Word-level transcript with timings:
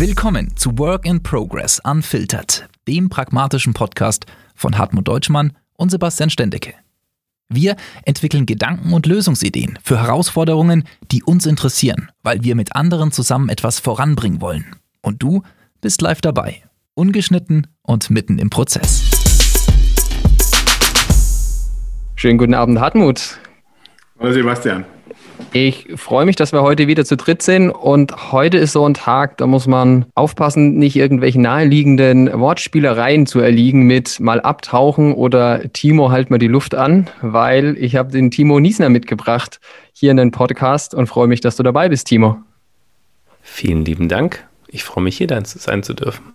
Willkommen 0.00 0.56
zu 0.56 0.78
Work 0.78 1.06
in 1.06 1.24
Progress 1.24 1.80
Unfiltered, 1.82 2.68
dem 2.86 3.08
pragmatischen 3.08 3.74
Podcast 3.74 4.26
von 4.54 4.78
Hartmut 4.78 5.08
Deutschmann 5.08 5.56
und 5.74 5.90
Sebastian 5.90 6.30
Stendecke. 6.30 6.74
Wir 7.48 7.74
entwickeln 8.04 8.46
Gedanken 8.46 8.92
und 8.92 9.06
Lösungsideen 9.06 9.76
für 9.82 10.00
Herausforderungen, 10.00 10.84
die 11.10 11.24
uns 11.24 11.46
interessieren, 11.46 12.12
weil 12.22 12.44
wir 12.44 12.54
mit 12.54 12.76
anderen 12.76 13.10
zusammen 13.10 13.48
etwas 13.48 13.80
voranbringen 13.80 14.40
wollen. 14.40 14.66
Und 15.02 15.20
du 15.20 15.42
bist 15.80 16.00
live 16.00 16.20
dabei, 16.20 16.62
ungeschnitten 16.94 17.66
und 17.82 18.08
mitten 18.08 18.38
im 18.38 18.50
Prozess. 18.50 19.02
Schönen 22.14 22.38
guten 22.38 22.54
Abend, 22.54 22.78
Hartmut. 22.78 23.40
Hallo 24.20 24.32
Sebastian. 24.32 24.84
Ich 25.52 25.86
freue 25.96 26.26
mich, 26.26 26.36
dass 26.36 26.52
wir 26.52 26.60
heute 26.60 26.88
wieder 26.88 27.06
zu 27.06 27.16
dritt 27.16 27.40
sind 27.40 27.70
und 27.70 28.32
heute 28.32 28.58
ist 28.58 28.72
so 28.72 28.84
ein 28.84 28.92
Tag, 28.92 29.38
da 29.38 29.46
muss 29.46 29.66
man 29.66 30.04
aufpassen, 30.14 30.76
nicht 30.76 30.94
irgendwelchen 30.94 31.40
naheliegenden 31.40 32.38
Wortspielereien 32.38 33.26
zu 33.26 33.40
erliegen 33.40 33.84
mit 33.84 34.20
mal 34.20 34.42
abtauchen 34.42 35.14
oder 35.14 35.72
Timo 35.72 36.10
halt 36.10 36.28
mal 36.28 36.38
die 36.38 36.48
Luft 36.48 36.74
an, 36.74 37.08
weil 37.22 37.76
ich 37.78 37.96
habe 37.96 38.12
den 38.12 38.30
Timo 38.30 38.60
Niesner 38.60 38.90
mitgebracht 38.90 39.58
hier 39.94 40.10
in 40.10 40.18
den 40.18 40.32
Podcast 40.32 40.94
und 40.94 41.06
freue 41.06 41.28
mich, 41.28 41.40
dass 41.40 41.56
du 41.56 41.62
dabei 41.62 41.88
bist, 41.88 42.08
Timo. 42.08 42.36
Vielen 43.40 43.86
lieben 43.86 44.10
Dank. 44.10 44.46
Ich 44.68 44.84
freue 44.84 45.02
mich, 45.02 45.16
hier 45.16 45.28
sein 45.44 45.82
zu 45.82 45.94
dürfen. 45.94 46.34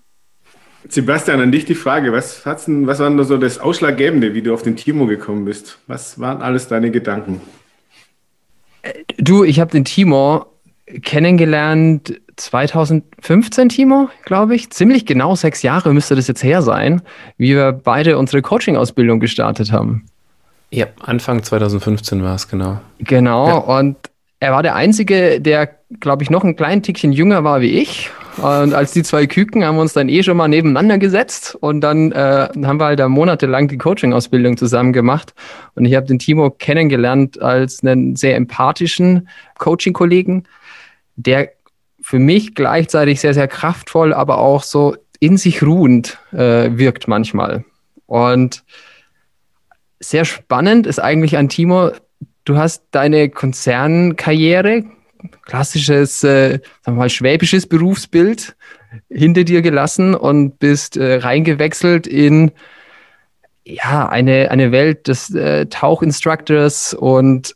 Sebastian, 0.89 1.39
an 1.39 1.51
dich 1.51 1.65
die 1.65 1.75
Frage. 1.75 2.11
Was, 2.11 2.45
was 2.45 2.67
war 2.67 3.09
denn 3.09 3.23
so 3.23 3.37
das 3.37 3.59
Ausschlaggebende, 3.59 4.33
wie 4.33 4.41
du 4.41 4.53
auf 4.53 4.63
den 4.63 4.75
Timo 4.75 5.05
gekommen 5.05 5.45
bist? 5.45 5.77
Was 5.85 6.19
waren 6.19 6.41
alles 6.41 6.67
deine 6.67 6.89
Gedanken? 6.89 7.41
Du, 9.17 9.43
ich 9.43 9.59
habe 9.59 9.71
den 9.71 9.85
Timo 9.85 10.45
kennengelernt 11.01 12.19
2015, 12.35 13.69
Timo, 13.69 14.09
glaube 14.25 14.55
ich. 14.55 14.71
Ziemlich 14.71 15.05
genau 15.05 15.35
sechs 15.35 15.61
Jahre 15.61 15.93
müsste 15.93 16.15
das 16.15 16.27
jetzt 16.27 16.43
her 16.43 16.61
sein, 16.61 17.01
wie 17.37 17.55
wir 17.55 17.71
beide 17.71 18.17
unsere 18.17 18.41
Coaching-Ausbildung 18.41 19.19
gestartet 19.19 19.71
haben. 19.71 20.05
Ja, 20.71 20.87
Anfang 21.01 21.43
2015 21.43 22.23
war 22.23 22.35
es, 22.35 22.47
genau. 22.47 22.79
Genau, 22.99 23.47
ja. 23.47 23.57
und 23.57 23.95
er 24.39 24.51
war 24.51 24.63
der 24.63 24.75
Einzige, 24.75 25.39
der, 25.39 25.69
glaube 25.99 26.23
ich, 26.23 26.29
noch 26.29 26.43
ein 26.43 26.55
klein 26.55 26.81
Tickchen 26.83 27.13
jünger 27.13 27.43
war 27.43 27.61
wie 27.61 27.79
ich 27.79 28.09
und 28.37 28.73
als 28.73 28.91
die 28.93 29.03
zwei 29.03 29.27
Küken 29.27 29.63
haben 29.63 29.75
wir 29.75 29.81
uns 29.81 29.93
dann 29.93 30.09
eh 30.09 30.23
schon 30.23 30.37
mal 30.37 30.47
nebeneinander 30.47 30.97
gesetzt 30.97 31.55
und 31.59 31.81
dann 31.81 32.11
äh, 32.11 32.49
haben 32.63 32.79
wir 32.79 32.85
halt 32.85 32.99
da 32.99 33.07
monatelang 33.07 33.67
die 33.67 33.77
Coaching-Ausbildung 33.77 34.57
zusammen 34.57 34.91
gemacht. 34.91 35.33
Und 35.75 35.85
ich 35.85 35.95
habe 35.95 36.07
den 36.07 36.19
Timo 36.19 36.49
kennengelernt 36.49 37.41
als 37.41 37.83
einen 37.83 38.15
sehr 38.15 38.35
empathischen 38.35 39.29
Coaching-Kollegen, 39.59 40.43
der 41.15 41.51
für 42.01 42.19
mich 42.19 42.55
gleichzeitig 42.55 43.21
sehr, 43.21 43.33
sehr 43.33 43.47
kraftvoll, 43.47 44.13
aber 44.13 44.39
auch 44.39 44.63
so 44.63 44.95
in 45.19 45.37
sich 45.37 45.61
ruhend 45.61 46.17
äh, 46.31 46.71
wirkt 46.71 47.07
manchmal. 47.07 47.63
Und 48.07 48.63
sehr 49.99 50.25
spannend 50.25 50.85
ist 50.87 50.99
eigentlich 50.99 51.37
an 51.37 51.49
Timo, 51.49 51.91
du 52.45 52.57
hast 52.57 52.83
deine 52.91 53.29
Konzernkarriere 53.29 54.83
klassisches, 55.43 56.23
äh, 56.23 56.59
sagen 56.81 56.97
wir 56.97 57.03
mal, 57.03 57.09
schwäbisches 57.09 57.67
Berufsbild 57.67 58.55
hinter 59.09 59.43
dir 59.43 59.61
gelassen 59.61 60.15
und 60.15 60.59
bist 60.59 60.97
äh, 60.97 61.15
reingewechselt 61.15 62.07
in 62.07 62.51
ja, 63.65 64.07
eine, 64.09 64.51
eine 64.51 64.71
Welt 64.71 65.07
des 65.07 65.33
äh, 65.33 65.65
Tauchinstructors 65.67 66.93
und 66.93 67.55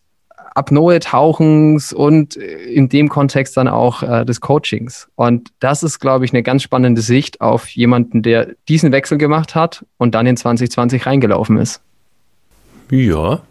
Apnoe-Tauchens 0.58 1.94
und 1.94 2.36
äh, 2.36 2.64
in 2.64 2.90
dem 2.90 3.10
Kontext 3.10 3.56
dann 3.58 3.68
auch 3.68 4.04
äh, 4.04 4.26
des 4.26 4.42
Coachings. 4.42 5.08
Und 5.16 5.52
das 5.60 5.84
ist, 5.84 6.00
glaube 6.00 6.26
ich, 6.26 6.34
eine 6.34 6.44
ganz 6.44 6.64
spannende 6.64 7.02
Sicht 7.02 7.42
auf 7.42 7.70
jemanden, 7.70 8.24
der 8.24 8.56
diesen 8.68 8.92
Wechsel 8.92 9.18
gemacht 9.18 9.56
hat 9.56 9.86
und 9.98 10.16
dann 10.16 10.26
in 10.26 10.36
2020 10.36 11.06
reingelaufen 11.06 11.58
ist. 11.58 11.82
Ja, 12.90 13.42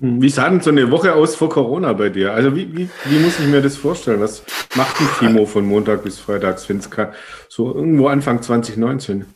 wie 0.00 0.30
sah 0.30 0.48
denn 0.48 0.62
so 0.62 0.70
eine 0.70 0.90
Woche 0.90 1.14
aus 1.14 1.34
vor 1.34 1.50
Corona 1.50 1.92
bei 1.92 2.08
dir? 2.08 2.32
Also 2.32 2.56
wie, 2.56 2.74
wie, 2.74 2.88
wie 3.04 3.18
muss 3.18 3.38
ich 3.38 3.46
mir 3.46 3.60
das 3.60 3.76
vorstellen? 3.76 4.20
Was 4.20 4.42
macht 4.74 4.98
ein 4.98 5.08
Timo 5.18 5.44
von 5.44 5.66
Montag 5.66 6.04
bis 6.04 6.18
Freitags, 6.18 6.64
Finska? 6.64 7.12
So 7.48 7.74
irgendwo 7.74 8.08
Anfang 8.08 8.40
2019. 8.40 9.26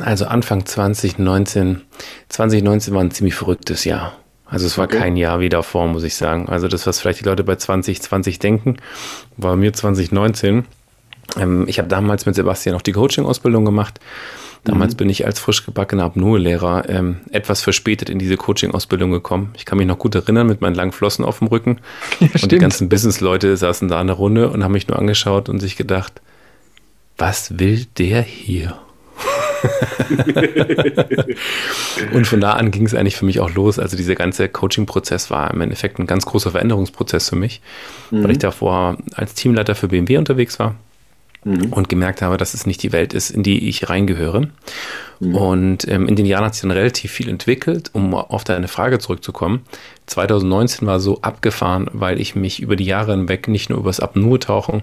Also 0.00 0.26
Anfang 0.26 0.66
2019. 0.66 1.80
2019 2.28 2.94
war 2.94 3.02
ein 3.02 3.10
ziemlich 3.10 3.34
verrücktes 3.34 3.84
Jahr. 3.84 4.12
Also 4.44 4.66
es 4.66 4.76
war 4.76 4.84
okay. 4.84 4.98
kein 4.98 5.16
Jahr 5.16 5.40
wie 5.40 5.48
davor, 5.48 5.86
muss 5.86 6.04
ich 6.04 6.14
sagen. 6.14 6.48
Also 6.48 6.68
das, 6.68 6.86
was 6.86 7.00
vielleicht 7.00 7.20
die 7.20 7.24
Leute 7.24 7.44
bei 7.44 7.56
2020 7.56 8.38
denken, 8.38 8.76
war 9.36 9.56
mir 9.56 9.72
2019. 9.72 10.66
Ähm, 11.38 11.64
ich 11.68 11.78
habe 11.78 11.88
damals 11.88 12.26
mit 12.26 12.34
Sebastian 12.34 12.74
auch 12.74 12.82
die 12.82 12.92
Coaching-Ausbildung 12.92 13.64
gemacht. 13.64 14.00
Damals 14.64 14.94
mhm. 14.94 14.98
bin 14.98 15.10
ich 15.10 15.26
als 15.26 15.38
frisch 15.38 15.64
gebackener 15.64 16.04
Apnoe-Lehrer 16.04 16.88
ähm, 16.88 17.18
etwas 17.30 17.62
verspätet 17.62 18.10
in 18.10 18.18
diese 18.18 18.36
Coaching-Ausbildung 18.36 19.10
gekommen. 19.10 19.52
Ich 19.56 19.64
kann 19.64 19.78
mich 19.78 19.86
noch 19.86 19.98
gut 19.98 20.14
erinnern 20.14 20.46
mit 20.46 20.60
meinen 20.60 20.74
langen 20.74 20.92
Flossen 20.92 21.24
auf 21.24 21.38
dem 21.38 21.48
Rücken. 21.48 21.80
Ja, 22.20 22.26
und 22.26 22.38
stimmt. 22.38 22.52
die 22.52 22.58
ganzen 22.58 22.88
Business-Leute 22.88 23.56
saßen 23.56 23.88
da 23.88 24.00
in 24.00 24.08
der 24.08 24.16
Runde 24.16 24.50
und 24.50 24.64
haben 24.64 24.72
mich 24.72 24.88
nur 24.88 24.98
angeschaut 24.98 25.48
und 25.48 25.60
sich 25.60 25.76
gedacht, 25.76 26.20
was 27.16 27.58
will 27.58 27.86
der 27.96 28.22
hier? 28.22 28.76
und 32.12 32.26
von 32.26 32.40
da 32.40 32.52
an 32.52 32.70
ging 32.70 32.86
es 32.86 32.94
eigentlich 32.94 33.16
für 33.16 33.24
mich 33.24 33.40
auch 33.40 33.52
los. 33.54 33.78
Also 33.78 33.96
dieser 33.96 34.14
ganze 34.14 34.48
Coaching-Prozess 34.48 35.30
war 35.30 35.52
im 35.52 35.60
Endeffekt 35.60 35.98
ein 35.98 36.06
ganz 36.06 36.26
großer 36.26 36.50
Veränderungsprozess 36.50 37.28
für 37.28 37.36
mich, 37.36 37.60
mhm. 38.10 38.24
weil 38.24 38.32
ich 38.32 38.38
davor 38.38 38.98
als 39.14 39.34
Teamleiter 39.34 39.74
für 39.74 39.88
BMW 39.88 40.16
unterwegs 40.16 40.58
war 40.58 40.74
mhm. 41.48 41.72
und 41.72 41.88
gemerkt 41.88 42.22
habe, 42.22 42.36
dass 42.36 42.54
es 42.54 42.66
nicht 42.66 42.82
die 42.82 42.92
Welt 42.92 43.14
ist, 43.14 43.30
in 43.30 43.42
die 43.42 43.68
ich 43.68 43.88
reingehöre. 43.88 44.48
Mhm. 45.20 45.34
Und 45.34 45.88
ähm, 45.88 46.06
in 46.06 46.16
den 46.16 46.26
Jahren 46.26 46.44
hat 46.44 46.54
sich 46.54 46.62
dann 46.62 46.70
relativ 46.70 47.10
viel 47.10 47.28
entwickelt, 47.28 47.90
um 47.92 48.14
auf 48.14 48.44
deine 48.44 48.68
Frage 48.68 48.98
zurückzukommen. 48.98 49.62
2019 50.06 50.86
war 50.86 51.00
so 51.00 51.20
abgefahren, 51.22 51.88
weil 51.92 52.20
ich 52.20 52.34
mich 52.34 52.60
über 52.60 52.76
die 52.76 52.84
Jahre 52.84 53.12
hinweg 53.12 53.48
nicht 53.48 53.70
nur 53.70 53.78
über 53.78 53.90
das 53.90 54.00
Apnoe-Tauchen 54.00 54.82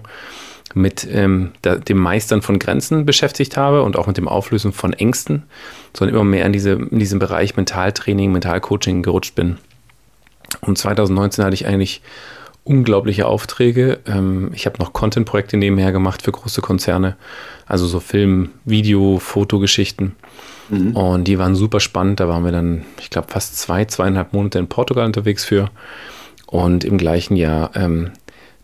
mit 0.74 1.06
ähm, 1.10 1.52
da, 1.62 1.76
dem 1.76 1.98
Meistern 1.98 2.42
von 2.42 2.58
Grenzen 2.58 3.06
beschäftigt 3.06 3.56
habe 3.56 3.82
und 3.82 3.96
auch 3.96 4.06
mit 4.06 4.16
dem 4.16 4.28
Auflösen 4.28 4.72
von 4.72 4.92
Ängsten, 4.92 5.44
sondern 5.94 6.16
immer 6.16 6.24
mehr 6.24 6.44
in, 6.44 6.52
diese, 6.52 6.72
in 6.72 6.98
diesem 6.98 7.18
Bereich 7.18 7.56
Mentaltraining, 7.56 8.32
Mentalcoaching 8.32 9.02
gerutscht 9.02 9.34
bin. 9.34 9.58
Und 10.60 10.76
2019 10.76 11.44
hatte 11.44 11.54
ich 11.54 11.66
eigentlich 11.66 12.02
unglaubliche 12.66 13.26
Aufträge. 13.26 14.00
Ähm, 14.06 14.50
ich 14.52 14.66
habe 14.66 14.78
noch 14.78 14.92
Content-Projekte 14.92 15.56
nebenher 15.56 15.92
gemacht 15.92 16.22
für 16.22 16.32
große 16.32 16.60
Konzerne, 16.60 17.16
also 17.66 17.86
so 17.86 18.00
Film, 18.00 18.50
Video, 18.64 19.18
Fotogeschichten. 19.18 20.16
Mhm. 20.68 20.96
Und 20.96 21.24
die 21.24 21.38
waren 21.38 21.54
super 21.54 21.80
spannend. 21.80 22.20
Da 22.20 22.28
waren 22.28 22.44
wir 22.44 22.52
dann, 22.52 22.84
ich 23.00 23.10
glaube, 23.10 23.28
fast 23.30 23.56
zwei, 23.56 23.84
zweieinhalb 23.84 24.32
Monate 24.32 24.58
in 24.58 24.68
Portugal 24.68 25.06
unterwegs 25.06 25.44
für. 25.44 25.70
Und 26.46 26.84
im 26.84 26.98
gleichen 26.98 27.36
Jahr 27.36 27.70
ähm, 27.74 28.10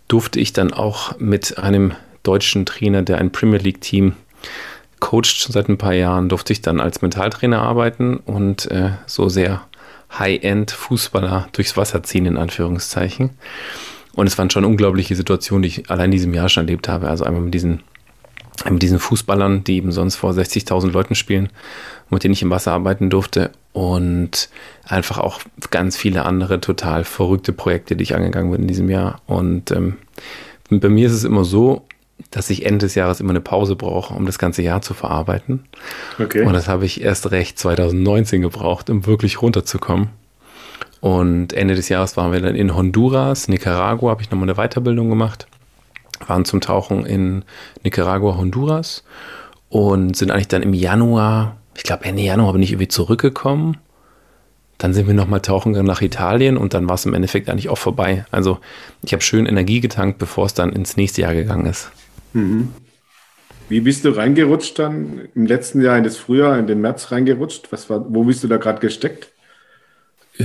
durfte 0.08 0.40
ich 0.40 0.52
dann 0.52 0.72
auch 0.72 1.18
mit 1.18 1.58
einem 1.58 1.92
deutschen 2.22 2.66
Trainer, 2.66 3.02
der 3.02 3.18
ein 3.18 3.32
Premier 3.32 3.58
League-Team 3.58 4.14
coacht 5.00 5.26
schon 5.26 5.52
seit 5.52 5.68
ein 5.68 5.78
paar 5.78 5.94
Jahren, 5.94 6.28
durfte 6.28 6.52
ich 6.52 6.62
dann 6.62 6.80
als 6.80 7.02
Mentaltrainer 7.02 7.60
arbeiten 7.60 8.18
und 8.18 8.70
äh, 8.70 8.90
so 9.06 9.28
sehr 9.28 9.62
High-End-Fußballer 10.18 11.48
durchs 11.52 11.76
Wasser 11.76 12.02
ziehen, 12.02 12.26
in 12.26 12.36
Anführungszeichen. 12.36 13.30
Und 14.14 14.26
es 14.26 14.36
waren 14.36 14.50
schon 14.50 14.64
unglaubliche 14.64 15.16
Situationen, 15.16 15.62
die 15.62 15.68
ich 15.68 15.90
allein 15.90 16.06
in 16.06 16.12
diesem 16.12 16.34
Jahr 16.34 16.48
schon 16.48 16.64
erlebt 16.64 16.88
habe. 16.88 17.08
Also 17.08 17.24
einmal 17.24 17.42
mit 17.42 17.54
diesen, 17.54 17.82
mit 18.68 18.82
diesen 18.82 18.98
Fußballern, 18.98 19.64
die 19.64 19.76
eben 19.76 19.92
sonst 19.92 20.16
vor 20.16 20.32
60.000 20.32 20.90
Leuten 20.90 21.14
spielen, 21.14 21.48
mit 22.10 22.24
denen 22.24 22.34
ich 22.34 22.42
im 22.42 22.50
Wasser 22.50 22.72
arbeiten 22.72 23.08
durfte. 23.08 23.52
Und 23.72 24.50
einfach 24.84 25.18
auch 25.18 25.40
ganz 25.70 25.96
viele 25.96 26.26
andere 26.26 26.60
total 26.60 27.04
verrückte 27.04 27.54
Projekte, 27.54 27.96
die 27.96 28.02
ich 28.02 28.14
angegangen 28.14 28.50
bin 28.50 28.62
in 28.62 28.68
diesem 28.68 28.90
Jahr. 28.90 29.22
Und 29.26 29.70
ähm, 29.70 29.96
bei 30.68 30.90
mir 30.90 31.06
ist 31.06 31.14
es 31.14 31.24
immer 31.24 31.44
so, 31.44 31.86
dass 32.30 32.50
ich 32.50 32.64
Ende 32.64 32.86
des 32.86 32.94
Jahres 32.94 33.20
immer 33.20 33.30
eine 33.30 33.40
Pause 33.40 33.76
brauche, 33.76 34.14
um 34.14 34.26
das 34.26 34.38
ganze 34.38 34.62
Jahr 34.62 34.82
zu 34.82 34.94
verarbeiten. 34.94 35.64
Okay. 36.18 36.44
Und 36.44 36.52
das 36.52 36.68
habe 36.68 36.84
ich 36.84 37.02
erst 37.02 37.30
recht 37.30 37.58
2019 37.58 38.42
gebraucht, 38.42 38.90
um 38.90 39.06
wirklich 39.06 39.42
runterzukommen. 39.42 40.08
Und 41.00 41.52
Ende 41.52 41.74
des 41.74 41.88
Jahres 41.88 42.16
waren 42.16 42.32
wir 42.32 42.40
dann 42.40 42.54
in 42.54 42.76
Honduras, 42.76 43.48
Nicaragua, 43.48 44.10
habe 44.10 44.22
ich 44.22 44.30
nochmal 44.30 44.48
eine 44.48 44.54
Weiterbildung 44.56 45.08
gemacht. 45.08 45.48
Waren 46.26 46.44
zum 46.44 46.60
Tauchen 46.60 47.04
in 47.04 47.44
Nicaragua, 47.82 48.36
Honduras 48.36 49.02
und 49.68 50.16
sind 50.16 50.30
eigentlich 50.30 50.48
dann 50.48 50.62
im 50.62 50.74
Januar, 50.74 51.56
ich 51.74 51.82
glaube 51.82 52.04
Ende 52.04 52.22
Januar 52.22 52.52
bin 52.52 52.62
ich 52.62 52.70
irgendwie 52.70 52.88
zurückgekommen. 52.88 53.78
Dann 54.78 54.94
sind 54.94 55.06
wir 55.06 55.14
nochmal 55.14 55.40
tauchen 55.40 55.72
nach 55.84 56.02
Italien 56.02 56.56
und 56.56 56.74
dann 56.74 56.88
war 56.88 56.94
es 56.94 57.06
im 57.06 57.14
Endeffekt 57.14 57.48
eigentlich 57.48 57.68
auch 57.68 57.78
vorbei. 57.78 58.24
Also 58.30 58.58
ich 59.02 59.12
habe 59.12 59.22
schön 59.22 59.46
Energie 59.46 59.80
getankt, 59.80 60.18
bevor 60.18 60.46
es 60.46 60.54
dann 60.54 60.72
ins 60.72 60.96
nächste 60.96 61.22
Jahr 61.22 61.34
gegangen 61.34 61.66
ist. 61.66 61.90
Mhm. 62.32 62.68
Wie 63.68 63.80
bist 63.80 64.04
du 64.04 64.10
reingerutscht 64.10 64.78
dann 64.78 65.28
im 65.34 65.46
letzten 65.46 65.80
Jahr 65.80 65.96
in 65.96 66.04
das 66.04 66.16
Frühjahr, 66.16 66.58
in 66.58 66.66
den 66.66 66.80
März 66.80 67.10
reingerutscht? 67.10 67.68
Was 67.70 67.88
war, 67.88 68.04
wo 68.12 68.24
bist 68.24 68.44
du 68.44 68.48
da 68.48 68.58
gerade 68.58 68.80
gesteckt? 68.80 69.30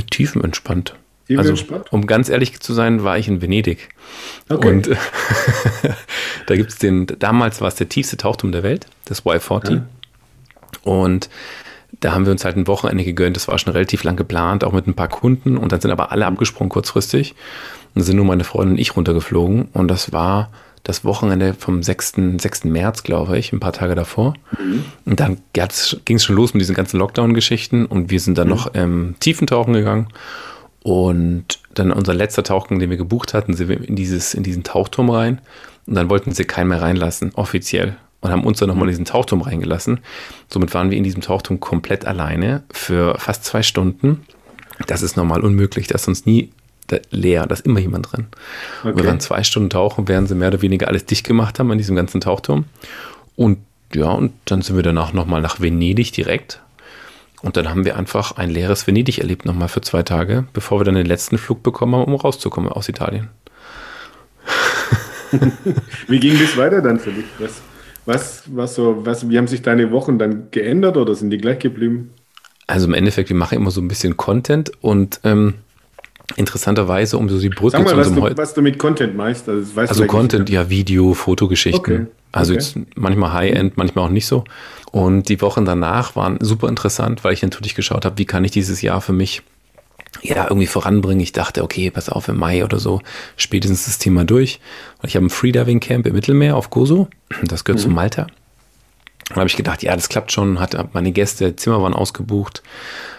Tiefenentspannt. 0.10 0.96
Tiefenentspannt? 1.28 1.86
Also, 1.86 1.96
um 1.96 2.08
ganz 2.08 2.30
ehrlich 2.30 2.60
zu 2.60 2.74
sein, 2.74 3.04
war 3.04 3.18
ich 3.18 3.28
in 3.28 3.42
Venedig. 3.42 3.90
Okay. 4.50 4.70
Und 4.70 4.90
da 6.46 6.56
gibt 6.56 6.70
es 6.70 6.78
den, 6.78 7.06
damals 7.06 7.60
war 7.62 7.68
es 7.68 7.76
der 7.76 7.90
tiefste 7.90 8.18
Tauchturm 8.18 8.52
der 8.52 8.64
Welt, 8.64 8.88
das 9.06 9.26
Y40. 9.26 9.74
Ja. 9.74 9.86
Und 10.84 11.30
da 12.00 12.14
haben 12.14 12.26
wir 12.26 12.32
uns 12.32 12.46
halt 12.46 12.56
ein 12.56 12.68
Wochenende 12.68 13.04
gegönnt. 13.04 13.36
Das 13.36 13.48
war 13.48 13.58
schon 13.58 13.74
relativ 13.74 14.04
lang 14.04 14.16
geplant, 14.16 14.64
auch 14.64 14.72
mit 14.72 14.88
ein 14.88 14.94
paar 14.94 15.08
Kunden. 15.08 15.58
Und 15.58 15.72
dann 15.72 15.82
sind 15.82 15.92
aber 15.92 16.12
alle 16.12 16.26
abgesprungen 16.26 16.70
kurzfristig. 16.70 17.36
Und 17.96 18.04
sind 18.04 18.16
nur 18.16 18.26
meine 18.26 18.44
Freundin 18.44 18.74
und 18.76 18.80
ich 18.80 18.96
runtergeflogen. 18.96 19.70
Und 19.74 19.88
das 19.88 20.14
war 20.14 20.52
das 20.88 21.04
Wochenende 21.04 21.54
vom 21.54 21.84
6. 21.84 22.14
6. 22.38 22.64
März, 22.64 23.04
glaube 23.04 23.38
ich, 23.38 23.52
ein 23.52 23.60
paar 23.60 23.74
Tage 23.74 23.94
davor. 23.94 24.36
Mhm. 24.58 24.86
Und 25.06 25.20
dann 25.20 25.38
ging 25.54 26.16
es 26.16 26.24
schon 26.24 26.36
los 26.36 26.54
mit 26.54 26.62
diesen 26.62 26.76
ganzen 26.76 26.98
Lockdown-Geschichten. 26.98 27.86
Und 27.86 28.10
wir 28.10 28.22
sind 28.22 28.38
dann 28.38 28.48
mhm. 28.48 28.54
noch 28.54 28.72
ähm, 28.74 29.16
Tiefentauchen 29.20 29.74
gegangen. 29.74 30.08
Und 30.84 31.60
dann 31.74 31.92
unser 31.92 32.14
letzter 32.14 32.44
Tauchgang, 32.44 32.80
den 32.80 32.90
wir 32.90 32.96
gebucht 32.96 33.34
hatten, 33.34 33.54
sind 33.54 33.68
wir 33.68 33.86
in, 33.86 33.98
dieses, 33.98 34.34
in 34.34 34.44
diesen 34.44 34.64
Tauchturm 34.64 35.10
rein. 35.10 35.42
Und 35.88 35.96
dann 35.96 36.10
wollten 36.10 36.32
sie 36.32 36.46
keinen 36.46 36.70
mehr 36.70 36.82
reinlassen, 36.82 37.32
offiziell 37.36 37.98
und 38.22 38.32
haben 38.32 38.46
uns 38.46 38.60
dann 38.60 38.70
nochmal 38.70 38.88
in 38.88 38.92
diesen 38.92 39.06
Tauchturm 39.06 39.42
reingelassen. 39.42 40.00
Somit 40.48 40.74
waren 40.74 40.90
wir 40.90 40.98
in 40.98 41.04
diesem 41.04 41.22
Tauchturm 41.22 41.60
komplett 41.60 42.06
alleine 42.06 42.64
für 42.72 43.18
fast 43.20 43.44
zwei 43.44 43.62
Stunden. 43.62 44.24
Das 44.88 45.02
ist 45.02 45.18
normal 45.18 45.42
unmöglich, 45.42 45.88
da 45.88 45.96
ist 45.96 46.04
sonst 46.04 46.26
nie 46.26 46.52
leer, 47.12 47.46
da 47.46 47.54
ist 47.54 47.66
immer 47.66 47.80
jemand 47.80 48.12
drin. 48.12 48.28
Okay. 48.84 48.98
Wir 48.98 49.06
waren 49.06 49.20
zwei 49.20 49.44
Stunden 49.44 49.70
tauchen, 49.70 50.08
während 50.08 50.28
sie 50.28 50.36
mehr 50.36 50.50
oder 50.50 50.62
weniger 50.62 50.88
alles 50.88 51.06
dicht 51.06 51.26
gemacht 51.26 51.60
haben 51.60 51.72
an 51.72 51.78
diesem 51.78 51.96
ganzen 51.96 52.22
Tauchturm. 52.22 52.66
Und 53.36 53.60
ja, 53.94 54.12
und 54.12 54.34
dann 54.46 54.62
sind 54.62 54.76
wir 54.76 54.84
danach 54.84 55.14
nochmal 55.14 55.42
nach 55.42 55.60
Venedig 55.60 56.12
direkt. 56.12 56.62
Und 57.42 57.56
dann 57.56 57.70
haben 57.70 57.86
wir 57.86 57.98
einfach 57.98 58.38
ein 58.38 58.50
leeres 58.50 58.88
Venedig 58.88 59.20
erlebt, 59.20 59.46
nochmal 59.46 59.68
für 59.68 59.82
zwei 59.82 60.04
Tage, 60.04 60.46
bevor 60.54 60.80
wir 60.80 60.86
dann 60.86 60.96
den 60.96 61.06
letzten 61.06 61.38
Flug 61.38 61.64
bekommen 61.64 61.96
haben, 61.96 62.12
um 62.12 62.16
rauszukommen 62.16 62.72
aus 62.72 62.90
Italien. 62.90 63.30
Wie 66.08 66.20
ging 66.20 66.40
das 66.40 66.58
weiter 66.58 66.82
dann 66.82 67.00
für 67.00 67.12
dich? 67.12 67.26
Was, 67.38 67.62
was, 68.06 68.44
was 68.48 68.76
so, 68.76 69.06
was, 69.06 69.30
wie 69.30 69.38
haben 69.38 69.48
sich 69.48 69.62
deine 69.62 69.92
Wochen 69.92 70.18
dann 70.18 70.50
geändert 70.52 70.98
oder 70.98 71.14
sind 71.14 71.30
die 71.30 71.38
gleich 71.38 71.60
geblieben? 71.60 72.12
Also 72.66 72.88
im 72.88 72.94
Endeffekt, 72.94 73.30
wir 73.30 73.36
machen 73.36 73.58
immer 73.58 73.72
so 73.72 73.82
ein 73.82 73.88
bisschen 73.88 74.18
Content 74.18 74.72
und 74.82 75.20
ähm, 75.24 75.56
interessanterweise, 76.36 77.18
um 77.18 77.30
so 77.30 77.40
die 77.40 77.50
Brücke 77.50 77.78
Sag 77.78 77.84
mal, 77.84 77.92
zu 77.92 77.98
was, 77.98 78.14
du, 78.14 78.38
was 78.38 78.54
du 78.54 78.62
mit 78.62 78.78
Content 78.78 79.16
meinst. 79.16 79.48
Also, 79.48 79.80
also 79.80 80.06
Content, 80.06 80.50
ja, 80.50 80.70
Video, 80.70 81.14
Fotogeschichten. 81.14 81.80
Okay. 81.96 82.06
Also 82.32 82.54
okay. 82.54 82.62
jetzt 82.62 82.78
manchmal 82.96 83.34
High-End, 83.34 83.78
manchmal 83.78 84.06
auch 84.06 84.10
nicht 84.10 84.28
so. 84.28 84.44
Und 84.92 85.30
die 85.30 85.42
Wochen 85.42 85.66
danach 85.66 86.16
waren 86.16 86.38
super 86.42 86.68
interessant, 86.68 87.24
weil 87.24 87.34
ich 87.34 87.42
natürlich 87.42 87.76
geschaut 87.76 88.06
habe, 88.06 88.18
wie 88.18 88.26
kann 88.26 88.44
ich 88.44 88.52
dieses 88.52 88.82
Jahr 88.82 89.02
für 89.02 89.14
mich 89.14 89.42
ja, 90.22 90.46
irgendwie 90.46 90.68
voranbringen. 90.68 91.22
Ich 91.22 91.32
dachte, 91.32 91.64
okay, 91.64 91.92
pass 91.92 92.10
auf, 92.10 92.28
im 92.28 92.38
Mai 92.38 92.64
oder 92.64 92.80
so 92.80 93.02
spätestens 93.36 93.86
das 93.86 93.98
Thema 93.98 94.26
durch. 94.26 94.60
Und 95.02 95.10
ich 95.10 95.16
habe 95.16 95.26
ein 95.26 95.30
Freediving-Camp 95.30 96.06
im 96.08 96.14
Mittelmeer 96.14 96.56
auf 96.56 96.70
Gozo. 96.70 97.08
Das 97.44 97.64
gehört 97.64 97.80
mhm. 97.80 97.84
zu 97.84 97.90
Malta. 97.90 98.28
Und 99.30 99.36
habe 99.36 99.48
ich 99.48 99.58
gedacht, 99.58 99.84
ja, 99.84 99.96
das 99.96 100.10
klappt 100.10 100.32
schon. 100.32 100.60
Hat 100.60 100.94
meine 100.94 101.12
Gäste, 101.12 101.56
Zimmer 101.56 101.82
waren 101.82 101.94
ausgebucht. 101.94 102.64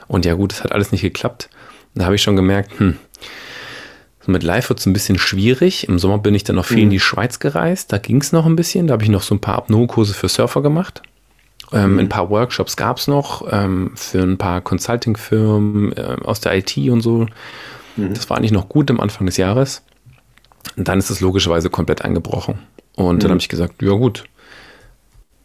Und 0.07 0.25
ja, 0.25 0.35
gut, 0.35 0.53
es 0.53 0.65
hat 0.65 0.73
alles 0.73 0.91
nicht 0.93 1.03
geklappt. 1.03 1.51
Da 1.99 2.05
habe 2.05 2.15
ich 2.15 2.23
schon 2.23 2.37
gemerkt, 2.37 2.79
hm, 2.79 2.97
so 4.25 4.31
mit 4.31 4.45
Live 4.45 4.69
wird 4.69 4.79
es 4.79 4.87
ein 4.87 4.93
bisschen 4.93 5.19
schwierig. 5.19 5.89
Im 5.89 5.99
Sommer 5.99 6.19
bin 6.19 6.35
ich 6.35 6.45
dann 6.45 6.57
noch 6.57 6.65
viel 6.65 6.77
mhm. 6.79 6.85
in 6.85 6.91
die 6.91 7.01
Schweiz 7.01 7.41
gereist. 7.41 7.93
Da 7.93 7.99
ging 7.99 8.21
es 8.21 8.31
noch 8.31 8.47
ein 8.47 8.55
bisschen. 8.55 8.87
Da 8.87 8.93
habe 8.93 9.03
ich 9.03 9.09
noch 9.09 9.23
so 9.23 9.35
ein 9.35 9.41
paar 9.41 9.57
Apnoe-Kurse 9.57 10.15
für 10.15 10.29
Surfer 10.29 10.63
gemacht. 10.63 11.03
Ähm, 11.73 11.95
mhm. 11.95 11.99
Ein 11.99 12.09
paar 12.09 12.31
Workshops 12.31 12.77
gab 12.77 12.99
es 12.99 13.09
noch 13.09 13.47
ähm, 13.51 13.91
für 13.97 14.23
ein 14.23 14.39
paar 14.39 14.61
Consulting-Firmen 14.61 15.93
äh, 15.97 16.17
aus 16.23 16.41
der 16.41 16.57
IT 16.57 16.77
und 16.77 17.01
so. 17.01 17.27
Mhm. 17.97 18.15
Das 18.15 18.31
war 18.31 18.37
eigentlich 18.37 18.53
noch 18.53 18.69
gut 18.69 18.91
am 18.93 19.01
Anfang 19.01 19.27
des 19.27 19.37
Jahres. 19.37 19.83
Und 20.77 20.87
dann 20.87 21.01
ist 21.01 21.11
es 21.11 21.21
logischerweise 21.21 21.69
komplett 21.69 22.03
eingebrochen. 22.03 22.61
Und 22.95 23.17
mhm. 23.17 23.19
dann 23.21 23.31
habe 23.33 23.41
ich 23.41 23.49
gesagt, 23.49 23.83
ja 23.83 23.93
gut, 23.93 24.23